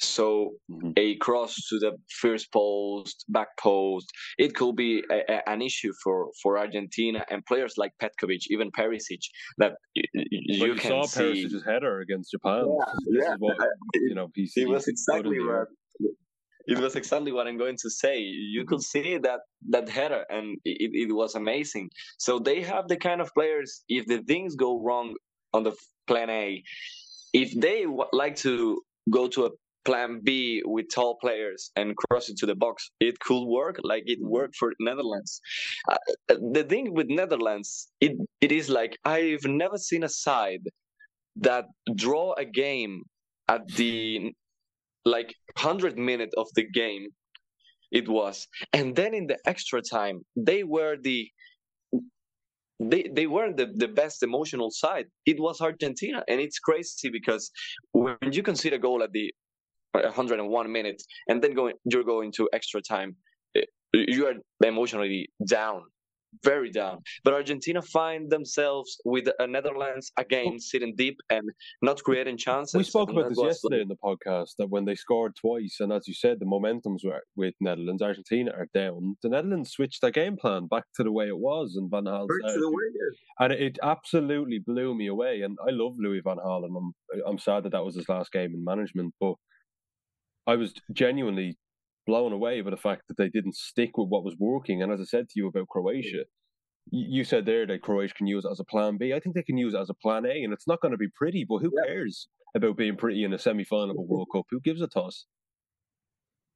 So 0.02 0.52
Mhm. 0.70 0.92
a 0.96 1.16
cross 1.16 1.54
to 1.68 1.78
the 1.78 1.92
first 2.22 2.50
post, 2.52 3.24
back 3.28 3.48
post, 3.58 4.06
it 4.38 4.54
could 4.54 4.74
be 4.74 5.04
a, 5.10 5.18
a- 5.34 5.46
an 5.50 5.60
issue 5.60 5.92
for, 6.02 6.30
for 6.42 6.56
Argentina 6.58 7.22
and 7.30 7.44
players 7.44 7.74
like 7.76 7.92
Petkovic, 8.02 8.44
even 8.48 8.70
Perisic, 8.70 9.20
that 9.58 9.72
y- 9.94 10.04
you 10.14 10.66
you 10.68 10.74
can 10.76 10.90
saw 10.90 11.02
see. 11.02 11.20
Perisic's 11.20 11.64
header 11.66 12.00
against 12.00 12.30
Japan. 12.30 12.64
Yeah, 12.66 12.92
this 13.10 13.24
yeah. 13.26 13.32
is 13.34 13.38
what 13.40 13.56
you 14.08 14.14
know. 14.14 14.28
PC 14.28 14.52
it 14.64 14.68
was 14.68 14.88
exactly 14.88 15.38
what 15.38 15.68
it 16.66 16.78
was 16.78 16.96
exactly 16.96 17.32
what 17.32 17.46
I'm 17.46 17.58
going 17.58 17.76
to 17.78 17.90
say. 17.90 18.18
You 18.20 18.64
could 18.64 18.82
see 18.82 19.18
that 19.18 19.40
that 19.68 19.88
header, 19.88 20.24
and 20.30 20.58
it, 20.64 20.90
it 21.08 21.12
was 21.14 21.34
amazing. 21.34 21.90
So 22.18 22.38
they 22.38 22.62
have 22.62 22.88
the 22.88 22.96
kind 22.96 23.20
of 23.20 23.32
players. 23.34 23.84
If 23.88 24.06
the 24.06 24.22
things 24.22 24.56
go 24.56 24.80
wrong 24.80 25.14
on 25.52 25.64
the 25.64 25.72
plan 26.06 26.30
A, 26.30 26.62
if 27.32 27.52
they 27.60 27.84
w- 27.84 28.10
like 28.12 28.36
to 28.36 28.80
go 29.10 29.28
to 29.28 29.46
a 29.46 29.50
plan 29.84 30.20
B 30.22 30.62
with 30.64 30.86
tall 30.94 31.16
players 31.20 31.70
and 31.76 31.96
cross 31.96 32.28
it 32.28 32.36
to 32.38 32.46
the 32.46 32.54
box, 32.54 32.90
it 33.00 33.18
could 33.20 33.44
work. 33.46 33.76
Like 33.82 34.04
it 34.06 34.18
worked 34.22 34.56
for 34.56 34.72
Netherlands. 34.80 35.40
Uh, 35.88 35.96
the 36.28 36.64
thing 36.64 36.94
with 36.94 37.08
Netherlands, 37.08 37.88
it 38.00 38.12
it 38.40 38.52
is 38.52 38.68
like 38.68 38.98
I've 39.04 39.44
never 39.44 39.78
seen 39.78 40.04
a 40.04 40.08
side 40.08 40.64
that 41.36 41.66
draw 41.94 42.34
a 42.34 42.44
game 42.44 43.02
at 43.48 43.66
the 43.68 44.32
like 45.04 45.34
100 45.54 45.98
minute 45.98 46.30
of 46.36 46.48
the 46.54 46.68
game 46.68 47.08
it 47.90 48.08
was. 48.08 48.46
And 48.72 48.94
then 48.94 49.14
in 49.14 49.26
the 49.26 49.38
extra 49.46 49.82
time 49.82 50.24
they 50.36 50.62
were 50.62 50.96
the 51.00 51.28
they 52.82 53.10
they 53.12 53.26
weren't 53.26 53.56
the, 53.56 53.72
the 53.74 53.88
best 53.88 54.22
emotional 54.22 54.70
side. 54.70 55.06
It 55.26 55.38
was 55.38 55.60
argentina 55.60 56.24
and 56.28 56.40
it's 56.40 56.58
crazy 56.58 57.10
because 57.10 57.50
when 57.92 58.16
you 58.30 58.42
concede 58.42 58.72
a 58.72 58.78
goal 58.78 59.02
at 59.02 59.12
the 59.12 59.32
101 59.92 60.72
minutes 60.72 61.04
and 61.28 61.42
then 61.42 61.54
going 61.54 61.74
you're 61.84 62.04
going 62.04 62.32
to 62.32 62.48
extra 62.52 62.80
time 62.80 63.16
eh, 63.56 63.62
you 63.92 64.26
are 64.26 64.34
emotionally 64.64 65.28
down 65.48 65.82
very 66.44 66.70
down 66.70 66.98
but 67.24 67.34
argentina 67.34 67.82
find 67.82 68.30
themselves 68.30 69.00
with 69.04 69.28
uh, 69.38 69.46
netherlands 69.46 70.12
again 70.18 70.58
sitting 70.58 70.94
deep 70.96 71.18
and 71.30 71.50
not 71.82 72.02
creating 72.02 72.36
chances 72.36 72.74
We 72.74 72.84
spoke 72.84 73.10
about 73.10 73.28
this 73.28 73.38
yesterday 73.38 73.82
in 73.82 73.88
the 73.88 73.96
podcast 73.96 74.50
that 74.58 74.68
when 74.68 74.84
they 74.84 74.94
scored 74.94 75.34
twice, 75.36 75.76
and 75.80 75.92
as 75.92 76.06
you 76.06 76.14
said, 76.14 76.38
the 76.38 76.46
momentum's 76.46 77.02
were 77.04 77.22
with 77.36 77.54
Netherlands, 77.60 78.02
Argentina 78.02 78.50
are 78.52 78.68
down. 78.74 79.16
The 79.22 79.28
Netherlands 79.28 79.70
switched 79.70 80.00
their 80.00 80.10
game 80.10 80.36
plan 80.36 80.66
back 80.66 80.84
to 80.96 81.02
the 81.02 81.12
way 81.12 81.28
it 81.28 81.38
was, 81.38 81.76
and 81.76 81.90
Van 81.90 82.04
Gaal 82.04 82.26
Back 82.28 82.54
to 82.54 82.60
the 82.60 82.70
way 82.70 82.84
there. 82.98 83.12
and 83.44 83.52
it 83.52 83.78
absolutely 83.82 84.58
blew 84.58 84.94
me 84.94 85.06
away. 85.08 85.42
And 85.42 85.58
I 85.66 85.70
love 85.70 85.94
Louis 85.98 86.20
Van 86.24 86.38
and 86.38 86.76
I'm 86.76 86.92
I'm 87.26 87.38
sad 87.38 87.64
that 87.64 87.72
that 87.72 87.84
was 87.84 87.96
his 87.96 88.08
last 88.08 88.32
game 88.32 88.54
in 88.54 88.64
management, 88.64 89.14
but 89.20 89.34
I 90.46 90.56
was 90.56 90.72
genuinely 90.92 91.56
blown 92.10 92.32
away 92.32 92.60
by 92.60 92.70
the 92.70 92.76
fact 92.88 93.02
that 93.06 93.16
they 93.16 93.28
didn't 93.28 93.54
stick 93.54 93.96
with 93.96 94.08
what 94.08 94.24
was 94.24 94.34
working. 94.40 94.82
And 94.82 94.90
as 94.92 95.00
I 95.00 95.04
said 95.04 95.28
to 95.28 95.34
you 95.36 95.46
about 95.46 95.68
Croatia, 95.68 96.24
you 96.90 97.22
said 97.22 97.46
there 97.46 97.66
that 97.68 97.82
Croatia 97.82 98.14
can 98.14 98.26
use 98.26 98.44
it 98.44 98.50
as 98.50 98.58
a 98.58 98.64
plan 98.64 98.96
B. 98.98 99.12
I 99.14 99.20
think 99.20 99.36
they 99.36 99.44
can 99.50 99.56
use 99.56 99.74
it 99.74 99.80
as 99.80 99.90
a 99.90 99.94
plan 99.94 100.26
A, 100.26 100.42
and 100.42 100.52
it's 100.52 100.66
not 100.66 100.80
going 100.80 100.90
to 100.90 100.98
be 100.98 101.10
pretty. 101.20 101.46
But 101.48 101.58
who 101.58 101.70
Yeah. 101.72 101.86
cares 101.86 102.28
about 102.56 102.76
being 102.76 102.96
pretty 102.96 103.22
in 103.22 103.32
a 103.32 103.38
semi-final 103.38 103.92
of 103.92 103.96
a 103.96 104.08
World 104.10 104.28
Cup? 104.32 104.46
Who 104.50 104.60
gives 104.60 104.82
a 104.82 104.88
toss? 104.88 105.26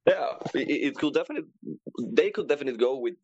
Yeah, 0.05 0.33
it, 0.53 0.69
it 0.87 0.95
could 0.95 1.13
definitely. 1.13 1.49
They 2.19 2.29
could 2.31 2.49
definitely 2.49 2.79
go 2.89 2.99
with 3.05 3.15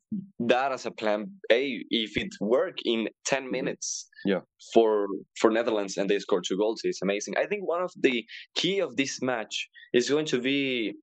that 0.54 0.72
as 0.72 0.86
a 0.86 0.92
plan 0.92 1.20
A 1.52 1.62
if 1.90 2.12
it 2.24 2.34
work 2.40 2.78
in 2.86 3.10
10 3.26 3.44
mm-hmm. 3.44 3.52
minutes. 3.52 4.08
Yeah. 4.24 4.42
For 4.74 5.08
for 5.40 5.50
Netherlands 5.52 5.98
and 5.98 6.10
they 6.10 6.20
score 6.20 6.42
two 6.42 6.58
goals, 6.58 6.82
it's 6.84 7.02
amazing. 7.02 7.34
I 7.44 7.46
think 7.46 7.68
one 7.68 7.84
of 7.88 7.92
the 8.08 8.18
key 8.56 8.80
of 8.80 8.96
this 8.96 9.22
match 9.22 9.56
is 9.94 10.10
going 10.10 10.28
to 10.34 10.40
be 10.40 10.94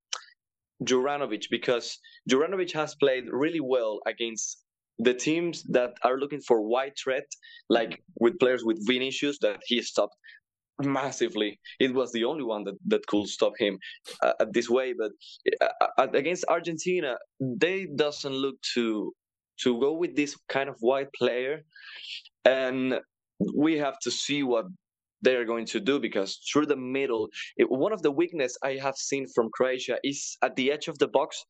Juranovic 0.84 1.44
because 1.50 1.98
Juranovic 2.30 2.72
has 2.72 2.94
played 2.94 3.24
really 3.30 3.60
well 3.60 4.00
against 4.06 4.64
the 4.98 5.14
teams 5.14 5.62
that 5.64 5.92
are 6.02 6.18
looking 6.18 6.40
for 6.40 6.60
wide 6.62 6.92
threat, 7.02 7.26
like 7.68 8.02
with 8.20 8.38
players 8.38 8.64
with 8.64 8.84
Vinicius 8.86 9.38
that 9.40 9.60
he 9.66 9.80
stopped 9.82 10.16
massively. 10.80 11.58
It 11.80 11.94
was 11.94 12.12
the 12.12 12.24
only 12.24 12.44
one 12.44 12.64
that, 12.64 12.74
that 12.86 13.06
could 13.06 13.28
stop 13.28 13.52
him 13.58 13.78
uh, 14.22 14.32
this 14.50 14.68
way. 14.68 14.94
But 14.98 15.12
uh, 15.60 15.86
uh, 15.98 16.08
against 16.14 16.44
Argentina, 16.48 17.16
they 17.40 17.86
doesn't 17.96 18.32
look 18.32 18.56
to 18.74 19.12
to 19.62 19.80
go 19.80 19.92
with 19.92 20.14
this 20.14 20.36
kind 20.48 20.68
of 20.68 20.76
wide 20.80 21.08
player, 21.16 21.62
and 22.44 23.00
we 23.56 23.78
have 23.78 23.98
to 24.00 24.10
see 24.10 24.42
what 24.42 24.66
they 25.22 25.36
are 25.36 25.44
going 25.44 25.66
to 25.66 25.80
do 25.80 25.98
because 26.00 26.38
through 26.50 26.66
the 26.66 26.76
middle, 26.76 27.28
it, 27.56 27.70
one 27.70 27.92
of 27.92 28.02
the 28.02 28.10
weakness 28.10 28.56
I 28.62 28.72
have 28.74 28.96
seen 28.96 29.26
from 29.34 29.50
Croatia 29.52 29.98
is 30.04 30.36
at 30.42 30.56
the 30.56 30.72
edge 30.72 30.88
of 30.88 30.98
the 30.98 31.08
box. 31.08 31.44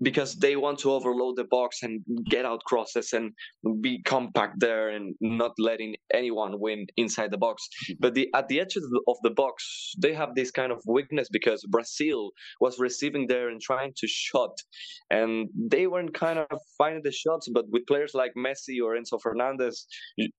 Because 0.00 0.36
they 0.36 0.56
want 0.56 0.78
to 0.80 0.92
overload 0.92 1.36
the 1.36 1.44
box 1.44 1.82
and 1.82 2.02
get 2.28 2.44
out 2.44 2.62
crosses 2.64 3.12
and 3.12 3.32
be 3.80 4.02
compact 4.02 4.60
there 4.60 4.90
and 4.90 5.14
not 5.20 5.52
letting 5.58 5.96
anyone 6.14 6.60
win 6.60 6.86
inside 6.96 7.30
the 7.30 7.38
box. 7.38 7.68
Mm-hmm. 7.68 7.94
But 8.00 8.14
the, 8.14 8.28
at 8.34 8.48
the 8.48 8.60
edge 8.60 8.76
of 8.76 8.82
the, 8.82 9.00
of 9.08 9.16
the 9.22 9.30
box, 9.30 9.92
they 9.98 10.14
have 10.14 10.34
this 10.34 10.50
kind 10.50 10.70
of 10.70 10.80
weakness 10.86 11.28
because 11.30 11.64
Brazil 11.68 12.30
was 12.60 12.78
receiving 12.78 13.26
there 13.26 13.48
and 13.48 13.60
trying 13.60 13.92
to 13.96 14.06
shot, 14.06 14.56
and 15.10 15.48
they 15.56 15.86
weren't 15.86 16.14
kind 16.14 16.38
of 16.38 16.58
finding 16.76 17.02
the 17.02 17.12
shots. 17.12 17.48
But 17.52 17.66
with 17.70 17.86
players 17.86 18.12
like 18.14 18.32
Messi 18.36 18.76
or 18.82 18.96
Enzo 18.96 19.20
Fernandez, 19.20 19.86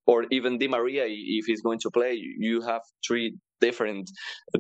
or 0.05 0.25
even 0.31 0.57
Di 0.57 0.67
Maria, 0.67 1.05
if 1.07 1.45
he's 1.45 1.61
going 1.61 1.79
to 1.79 1.91
play, 1.91 2.13
you 2.39 2.61
have 2.61 2.81
three 3.05 3.37
different 3.61 4.09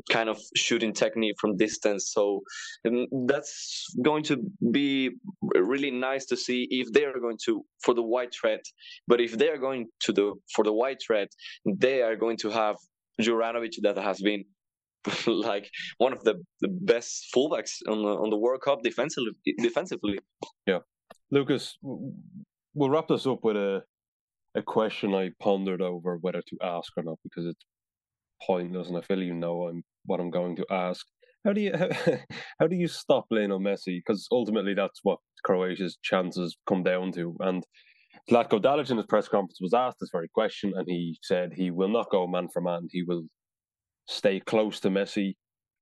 kind 0.09 0.29
of 0.29 0.39
shooting 0.55 0.93
technique 0.93 1.35
from 1.39 1.57
distance. 1.57 2.11
So 2.13 2.41
um, 2.87 3.05
that's 3.27 3.85
going 4.03 4.23
to 4.23 4.37
be 4.71 5.11
really 5.55 5.91
nice 5.91 6.25
to 6.27 6.37
see 6.37 6.67
if 6.69 6.91
they 6.93 7.05
are 7.05 7.19
going 7.19 7.37
to 7.45 7.65
for 7.83 7.93
the 7.93 8.03
white 8.03 8.33
threat. 8.39 8.63
But 9.07 9.21
if 9.21 9.37
they 9.37 9.49
are 9.49 9.57
going 9.57 9.87
to 10.01 10.13
the 10.13 10.33
for 10.53 10.63
the 10.63 10.73
white 10.73 11.01
threat, 11.05 11.29
they 11.65 12.01
are 12.01 12.15
going 12.15 12.37
to 12.37 12.49
have 12.49 12.75
Juranovic 13.21 13.75
that 13.81 13.97
has 13.97 14.21
been 14.21 14.45
like 15.27 15.69
one 15.97 16.13
of 16.13 16.23
the, 16.23 16.35
the 16.61 16.67
best 16.67 17.27
fullbacks 17.35 17.77
on 17.87 18.01
the, 18.01 18.09
on 18.09 18.29
the 18.29 18.37
World 18.37 18.61
Cup 18.61 18.81
defensively. 18.83 19.31
Defensively, 19.59 20.19
yeah. 20.65 20.79
Lucas, 21.31 21.77
we'll 21.81 22.89
wrap 22.89 23.07
this 23.07 23.25
up 23.27 23.39
with 23.43 23.55
a 23.55 23.83
a 24.55 24.61
question 24.63 25.13
I 25.13 25.29
pondered 25.39 25.81
over 25.81 26.17
whether 26.17 26.41
to 26.41 26.57
ask 26.63 26.91
or 26.97 27.03
not 27.03 27.19
because 27.23 27.45
it's 27.45 27.65
pointless, 28.45 28.87
and 28.87 28.97
I 28.97 29.01
feel 29.01 29.21
you 29.21 29.33
know 29.33 29.67
I'm, 29.67 29.83
what 30.05 30.19
I'm 30.19 30.29
going 30.29 30.55
to 30.57 30.65
ask. 30.71 31.05
How 31.45 31.53
do 31.53 31.61
you 31.61 31.73
how, 31.77 32.17
how 32.59 32.67
do 32.67 32.75
you 32.75 32.87
stop 32.87 33.25
Lionel 33.31 33.59
Messi? 33.59 33.99
Because 34.05 34.27
ultimately 34.31 34.73
that's 34.73 34.99
what 35.03 35.19
Croatia's 35.43 35.97
chances 36.03 36.57
come 36.67 36.83
down 36.83 37.11
to. 37.13 37.35
And 37.39 37.63
Zlatko 38.29 38.61
Dalic 38.61 38.91
in 38.91 38.97
his 38.97 39.05
press 39.05 39.27
conference 39.27 39.59
was 39.61 39.73
asked 39.73 39.97
this 39.99 40.09
very 40.11 40.27
question, 40.29 40.73
and 40.75 40.87
he 40.87 41.17
said 41.23 41.51
he 41.53 41.71
will 41.71 41.89
not 41.89 42.11
go 42.11 42.27
man 42.27 42.47
for 42.51 42.61
man. 42.61 42.87
He 42.91 43.03
will 43.03 43.23
stay 44.07 44.39
close 44.39 44.79
to 44.81 44.89
Messi. 44.89 45.35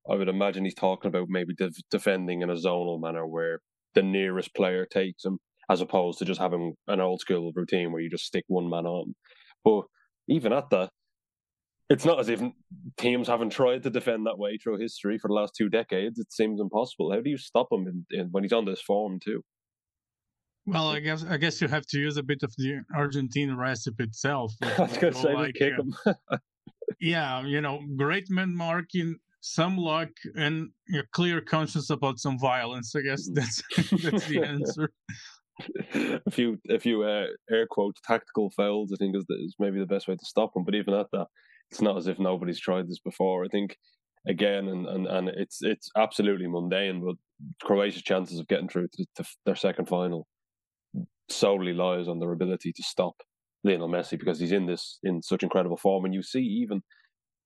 I 0.09 0.15
would 0.15 0.29
imagine 0.29 0.63
he's 0.63 0.73
talking 0.73 1.09
about 1.09 1.27
maybe 1.29 1.53
def- 1.53 1.81
defending 1.91 2.41
in 2.41 2.49
a 2.49 2.55
zonal 2.55 3.01
manner 3.01 3.27
where 3.27 3.59
the 3.95 4.03
nearest 4.03 4.53
player 4.55 4.85
takes 4.85 5.25
him, 5.25 5.39
as 5.69 5.81
opposed 5.81 6.19
to 6.19 6.25
just 6.25 6.39
having 6.39 6.73
an 6.87 7.01
old 7.01 7.19
school 7.19 7.51
routine 7.53 7.91
where 7.91 8.01
you 8.01 8.09
just 8.09 8.25
stick 8.25 8.45
one 8.47 8.69
man 8.69 8.85
on. 8.85 9.15
But 9.65 9.83
even 10.29 10.53
at 10.53 10.69
that, 10.69 10.91
it's 11.89 12.05
not 12.05 12.19
as 12.19 12.29
if 12.29 12.41
teams 12.97 13.27
haven't 13.27 13.51
tried 13.51 13.83
to 13.83 13.89
defend 13.89 14.25
that 14.25 14.37
way 14.37 14.57
through 14.57 14.77
history 14.77 15.17
for 15.17 15.29
the 15.29 15.33
last 15.33 15.53
two 15.55 15.69
decades. 15.69 16.19
It 16.19 16.31
seems 16.33 16.59
impossible. 16.59 17.11
How 17.11 17.21
do 17.21 17.29
you 17.29 17.37
stop 17.37 17.67
him 17.71 17.87
in, 17.87 18.19
in, 18.19 18.27
when 18.31 18.43
he's 18.43 18.53
on 18.53 18.65
this 18.65 18.81
form 18.81 19.19
too? 19.23 19.41
Well, 20.65 20.89
I 20.89 20.99
guess 20.99 21.23
I 21.23 21.37
guess 21.37 21.61
you 21.61 21.69
have 21.69 21.85
to 21.87 21.97
use 21.97 22.17
a 22.17 22.23
bit 22.23 22.43
of 22.43 22.53
the 22.57 22.81
Argentine 22.93 23.55
recipe 23.55 24.03
itself. 24.03 24.51
I 24.61 24.81
was 24.81 24.97
going 24.97 25.13
to 25.13 25.19
say, 25.19 25.33
like, 25.33 25.55
kick 25.55 25.73
uh, 25.79 25.81
him. 25.81 26.39
yeah, 26.99 27.45
you 27.45 27.61
know, 27.61 27.79
great 27.95 28.29
man 28.29 28.53
marking, 28.53 29.15
some 29.39 29.77
luck, 29.77 30.09
and 30.35 30.69
a 30.93 31.03
clear 31.13 31.39
conscience 31.39 31.89
about 31.89 32.19
some 32.19 32.37
violence. 32.37 32.93
I 32.97 33.01
guess 33.01 33.29
that's 33.33 33.63
that's 34.03 34.27
the 34.27 34.43
answer. 34.43 34.91
a 36.25 36.31
few, 36.31 36.59
a 36.69 36.79
few 36.79 37.03
uh, 37.03 37.27
air 37.49 37.65
quotes 37.65 38.01
tactical 38.01 38.51
fouls. 38.51 38.91
I 38.91 38.97
think 38.97 39.15
is, 39.15 39.25
the, 39.29 39.35
is 39.35 39.55
maybe 39.59 39.79
the 39.79 39.85
best 39.85 40.09
way 40.09 40.17
to 40.17 40.25
stop 40.25 40.51
him. 40.53 40.65
But 40.65 40.75
even 40.75 40.93
at 40.93 41.07
that, 41.13 41.27
it's 41.71 41.81
not 41.81 41.97
as 41.97 42.07
if 42.07 42.19
nobody's 42.19 42.59
tried 42.59 42.87
this 42.87 42.99
before. 42.99 43.43
I 43.45 43.47
think 43.47 43.77
again, 44.27 44.67
and 44.67 44.87
and, 44.87 45.07
and 45.07 45.29
it's 45.29 45.61
it's 45.61 45.89
absolutely 45.95 46.47
mundane. 46.47 47.03
But 47.03 47.15
Croatia's 47.63 48.03
chances 48.03 48.39
of 48.39 48.47
getting 48.47 48.69
through 48.69 48.87
to, 48.93 49.05
to 49.15 49.25
their 49.45 49.55
second 49.55 49.87
final 49.87 50.27
solely 51.29 51.73
lies 51.73 52.07
on 52.07 52.19
their 52.19 52.31
ability 52.31 52.71
to 52.71 52.83
stop 52.83 53.15
Lionel 53.63 53.89
Messi 53.89 54.17
because 54.17 54.39
he's 54.39 54.53
in 54.53 54.65
this 54.65 54.99
in 55.03 55.21
such 55.21 55.43
incredible 55.43 55.77
form. 55.77 56.05
And 56.05 56.13
you 56.13 56.23
see 56.23 56.41
even 56.41 56.81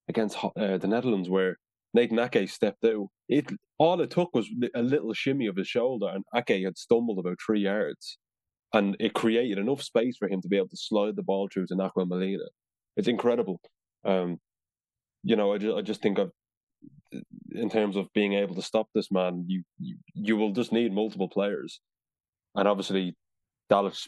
against 0.07 0.37
uh, 0.43 0.77
the 0.77 0.87
Netherlands 0.87 1.29
where 1.29 1.57
Nathan 1.93 2.19
Ake 2.19 2.49
stepped 2.49 2.85
out. 2.85 3.07
It 3.27 3.51
all 3.77 4.01
it 4.01 4.11
took 4.11 4.33
was 4.33 4.49
a 4.75 4.81
little 4.81 5.13
shimmy 5.13 5.47
of 5.47 5.55
his 5.57 5.67
shoulder, 5.67 6.07
and 6.07 6.23
Ake 6.35 6.63
had 6.63 6.77
stumbled 6.77 7.19
about 7.19 7.37
three 7.45 7.61
yards, 7.61 8.17
and 8.73 8.95
it 8.99 9.13
created 9.13 9.57
enough 9.57 9.81
space 9.81 10.17
for 10.17 10.27
him 10.27 10.41
to 10.41 10.47
be 10.47 10.57
able 10.57 10.69
to 10.69 10.77
slide 10.77 11.15
the 11.15 11.23
ball 11.23 11.49
through 11.51 11.67
to 11.67 11.75
Nahuel 11.75 12.07
Molina. 12.07 12.45
It's 12.95 13.07
incredible. 13.07 13.59
Um, 14.05 14.37
you 15.23 15.35
know, 15.35 15.53
I 15.53 15.57
just, 15.57 15.77
I 15.77 15.81
just 15.81 16.01
think 16.01 16.17
of 16.17 16.31
in 17.51 17.69
terms 17.69 17.95
of 17.95 18.07
being 18.13 18.33
able 18.33 18.55
to 18.55 18.61
stop 18.61 18.87
this 18.95 19.11
man, 19.11 19.45
you 19.47 19.63
you, 19.79 19.97
you 20.13 20.37
will 20.37 20.51
just 20.51 20.71
need 20.71 20.93
multiple 20.93 21.29
players, 21.29 21.79
and 22.55 22.67
obviously, 22.67 23.15
Dalic 23.71 24.07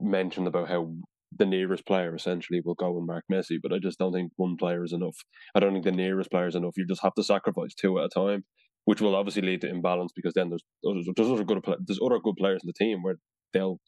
mentioned 0.00 0.46
about 0.46 0.68
how 0.68 0.92
the 1.36 1.46
nearest 1.46 1.86
player 1.86 2.14
essentially 2.14 2.60
will 2.64 2.74
go 2.74 2.96
and 2.96 3.06
mark 3.06 3.24
Messi, 3.30 3.58
but 3.62 3.72
I 3.72 3.78
just 3.78 3.98
don't 3.98 4.12
think 4.12 4.32
one 4.36 4.56
player 4.56 4.82
is 4.84 4.92
enough. 4.92 5.16
I 5.54 5.60
don't 5.60 5.72
think 5.72 5.84
the 5.84 5.92
nearest 5.92 6.30
player 6.30 6.46
is 6.46 6.54
enough. 6.54 6.76
You 6.76 6.86
just 6.86 7.02
have 7.02 7.14
to 7.14 7.22
sacrifice 7.22 7.74
two 7.74 7.98
at 7.98 8.06
a 8.06 8.08
time, 8.08 8.44
which 8.86 9.00
will 9.00 9.14
obviously 9.14 9.42
lead 9.42 9.60
to 9.62 9.68
imbalance 9.68 10.12
because 10.14 10.32
then 10.34 10.48
there's 10.48 10.64
there's, 10.82 11.08
there's 11.16 11.30
other 11.30 11.44
good 11.44 11.62
there's 11.86 12.00
other 12.02 12.18
good 12.18 12.36
players 12.36 12.62
in 12.62 12.68
the 12.68 12.84
team 12.84 13.02
where 13.02 13.16
they'll 13.52 13.78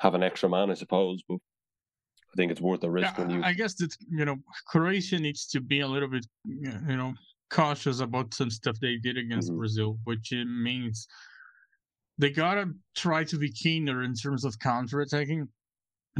have 0.00 0.14
an 0.14 0.22
extra 0.22 0.48
man, 0.48 0.70
I 0.70 0.74
suppose. 0.74 1.22
But 1.28 1.38
I 2.34 2.36
think 2.36 2.50
it's 2.50 2.60
worth 2.60 2.80
the 2.80 2.90
risk 2.90 3.12
yeah, 3.16 3.24
when 3.24 3.30
you. 3.30 3.42
I 3.44 3.52
guess 3.52 3.74
that 3.76 3.96
you 4.10 4.24
know 4.24 4.36
Croatia 4.66 5.18
needs 5.18 5.46
to 5.48 5.60
be 5.60 5.80
a 5.80 5.86
little 5.86 6.08
bit 6.08 6.26
you 6.44 6.96
know 6.96 7.14
cautious 7.50 8.00
about 8.00 8.34
some 8.34 8.50
stuff 8.50 8.76
they 8.80 8.96
did 8.96 9.16
against 9.16 9.48
mm-hmm. 9.48 9.58
Brazil, 9.58 9.98
which 10.04 10.32
means 10.32 11.06
they 12.18 12.30
gotta 12.30 12.70
try 12.96 13.22
to 13.24 13.38
be 13.38 13.52
keener 13.52 14.02
in 14.02 14.14
terms 14.14 14.44
of 14.44 14.58
counter 14.58 15.00
attacking 15.00 15.48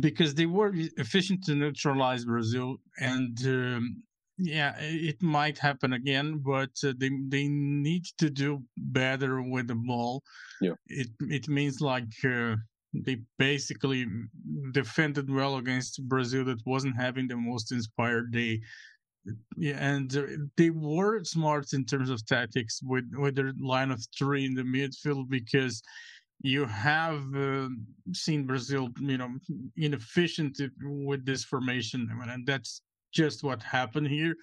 because 0.01 0.35
they 0.35 0.47
were 0.47 0.73
efficient 0.97 1.45
to 1.45 1.55
neutralize 1.57 2.25
Brazil, 2.25 2.77
and 2.99 3.37
um, 3.47 4.03
yeah, 4.39 4.75
it 4.79 5.21
might 5.21 5.59
happen 5.59 5.95
again, 5.95 6.39
but 6.45 6.71
uh, 6.85 6.93
they 6.97 7.11
they 7.29 7.49
need 7.49 8.05
to 8.19 8.31
do 8.31 8.63
better 8.77 9.43
with 9.43 9.67
the 9.67 9.75
ball. 9.75 10.23
Yeah, 10.61 10.75
it 10.87 11.09
it 11.29 11.49
means 11.49 11.81
like. 11.81 12.13
Uh, 12.25 12.55
they 12.95 13.19
basically 13.39 14.07
defended 14.73 15.31
well 15.31 15.57
against 15.57 16.03
Brazil 16.09 16.45
that 16.45 16.65
wasn't 16.67 16.97
having 16.97 17.29
the 17.29 17.37
most 17.37 17.73
inspired 17.73 18.33
day. 18.33 18.61
Yeah, 19.57 19.77
and 19.79 20.15
uh, 20.17 20.23
they 20.57 20.71
were 20.71 21.25
smart 21.25 21.73
in 21.73 21.85
terms 21.87 22.11
of 22.11 22.25
tactics 22.27 22.81
with 22.83 23.07
with 23.15 23.35
their 23.35 23.53
line 23.59 23.91
of 23.91 24.05
three 24.17 24.45
in 24.45 24.55
the 24.55 24.63
midfield 24.63 25.29
because 25.31 25.83
you 26.43 26.67
have 26.67 27.23
uh, 27.35 27.69
seen 28.13 28.45
Brazil, 28.47 28.91
you 29.01 29.17
know, 29.17 29.31
inefficient 29.77 30.61
with 30.83 31.25
this 31.25 31.43
formation, 31.43 32.09
and 32.29 32.47
that's 32.47 32.83
just 33.15 33.43
what 33.43 33.63
happened 33.63 34.09
here. 34.09 34.35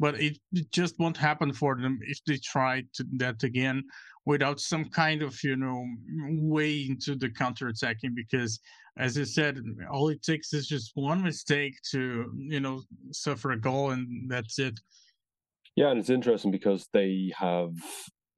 But 0.00 0.20
it, 0.20 0.38
it 0.52 0.72
just 0.72 0.98
won't 0.98 1.16
happen 1.16 1.52
for 1.52 1.76
them 1.76 2.00
if 2.02 2.18
they 2.26 2.38
try 2.38 2.82
to, 2.94 3.04
that 3.18 3.44
again 3.44 3.84
without 4.26 4.58
some 4.58 4.86
kind 4.86 5.22
of, 5.22 5.38
you 5.44 5.56
know, 5.56 5.84
way 6.42 6.86
into 6.88 7.14
the 7.14 7.30
counter 7.30 7.68
attacking. 7.68 8.14
Because, 8.16 8.58
as 8.98 9.16
I 9.16 9.24
said, 9.24 9.60
all 9.92 10.08
it 10.08 10.22
takes 10.22 10.52
is 10.52 10.66
just 10.66 10.90
one 10.94 11.22
mistake 11.22 11.74
to, 11.92 12.32
you 12.36 12.60
know, 12.60 12.82
suffer 13.12 13.52
a 13.52 13.60
goal, 13.60 13.90
and 13.90 14.28
that's 14.28 14.58
it. 14.58 14.80
Yeah, 15.76 15.90
and 15.90 16.00
it's 16.00 16.10
interesting 16.10 16.50
because 16.50 16.88
they 16.92 17.32
have 17.38 17.70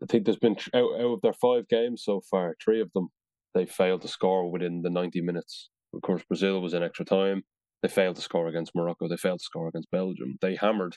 I 0.03 0.07
think 0.07 0.25
there's 0.25 0.39
been 0.39 0.57
out, 0.75 1.01
out 1.01 1.13
of 1.15 1.21
their 1.23 1.33
five 1.33 1.69
games 1.69 2.03
so 2.05 2.21
far, 2.31 2.57
three 2.63 2.81
of 2.81 2.93
them 2.93 3.09
they 3.55 3.67
failed 3.67 4.03
to 4.03 4.09
score 4.09 4.51
within 4.51 4.83
the 4.83 4.91
90 4.91 5.21
minutes. 5.21 5.71
Of 5.95 6.03
course, 6.03 6.23
Brazil 6.27 6.61
was 6.61 6.75
in 6.75 6.83
extra 6.83 7.05
time. 7.05 7.43
They 7.83 7.89
failed 7.89 8.17
to 8.17 8.23
score 8.23 8.49
against 8.49 8.75
Morocco. 8.75 9.09
They 9.09 9.17
failed 9.17 9.41
to 9.41 9.45
score 9.45 9.69
against 9.69 9.91
Belgium. 9.91 10.39
They 10.41 10.57
hammered 10.57 10.97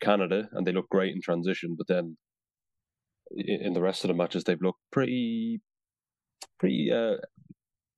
Canada 0.00 0.48
and 0.52 0.66
they 0.66 0.72
look 0.72 0.88
great 0.88 1.14
in 1.14 1.20
transition, 1.20 1.74
but 1.76 1.86
then 1.88 2.16
in 3.30 3.74
the 3.74 3.82
rest 3.82 4.04
of 4.04 4.08
the 4.08 4.14
matches 4.14 4.44
they've 4.44 4.62
looked 4.62 4.80
pretty, 4.90 5.60
pretty 6.58 6.90
uh, 6.92 7.16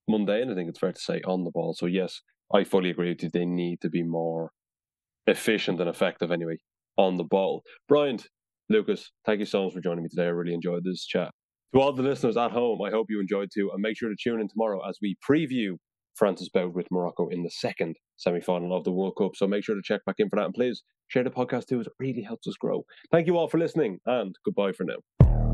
mundane. 0.09 0.51
I 0.51 0.55
think 0.55 0.69
it's 0.69 0.79
fair 0.79 0.93
to 0.93 1.01
say 1.01 1.21
on 1.27 1.45
the 1.45 1.51
ball. 1.51 1.75
So 1.75 1.87
yes, 1.87 2.21
I 2.53 2.65
fully 2.65 2.91
agree 2.91 3.11
with 3.11 3.23
you. 3.23 3.31
They 3.33 3.45
need 3.45 3.81
to 3.83 3.89
be 3.89 4.03
more 4.03 4.51
efficient 5.27 5.81
and 5.81 5.89
effective 5.89 6.31
anyway 6.31 6.57
on 6.97 7.17
the 7.17 7.25
ball. 7.25 7.63
Brian, 7.89 8.19
Lucas, 8.69 9.13
thank 9.25 9.41
you 9.41 9.47
so 9.47 9.65
much 9.65 9.75
for 9.75 9.81
joining 9.81 10.03
me 10.03 10.09
today. 10.09 10.25
I 10.25 10.31
really 10.31 10.55
enjoyed 10.55 10.85
this 10.85 11.07
chat. 11.07 11.31
To 11.75 11.81
all 11.81 11.93
the 11.93 12.03
listeners 12.03 12.37
at 12.37 12.51
home, 12.51 12.81
I 12.83 12.91
hope 12.91 13.07
you 13.09 13.21
enjoyed 13.21 13.51
too, 13.55 13.71
and 13.73 13.81
make 13.81 13.97
sure 13.97 14.09
to 14.09 14.17
tune 14.21 14.41
in 14.41 14.49
tomorrow 14.49 14.81
as 14.89 14.99
we 15.01 15.17
preview 15.29 15.77
France's 16.14 16.49
bout 16.49 16.75
with 16.75 16.90
Morocco 16.90 17.29
in 17.29 17.42
the 17.42 17.51
second 17.51 17.96
semi 18.16 18.40
final 18.40 18.77
of 18.77 18.85
the 18.85 18.92
World 18.92 19.14
Cup. 19.18 19.33
So 19.35 19.46
make 19.46 19.64
sure 19.64 19.75
to 19.75 19.83
check 19.83 20.05
back 20.05 20.16
in 20.18 20.29
for 20.29 20.37
that, 20.37 20.46
and 20.46 20.55
please 20.55 20.83
share 21.09 21.25
the 21.25 21.31
podcast 21.31 21.66
too, 21.66 21.81
it 21.81 21.88
really 21.99 22.23
helps 22.23 22.46
us 22.46 22.57
grow. 22.61 22.85
Thank 23.11 23.27
you 23.27 23.37
all 23.37 23.49
for 23.49 23.59
listening, 23.59 23.99
and 24.07 24.35
goodbye 24.44 24.73
for 24.73 24.85
now. 24.85 25.50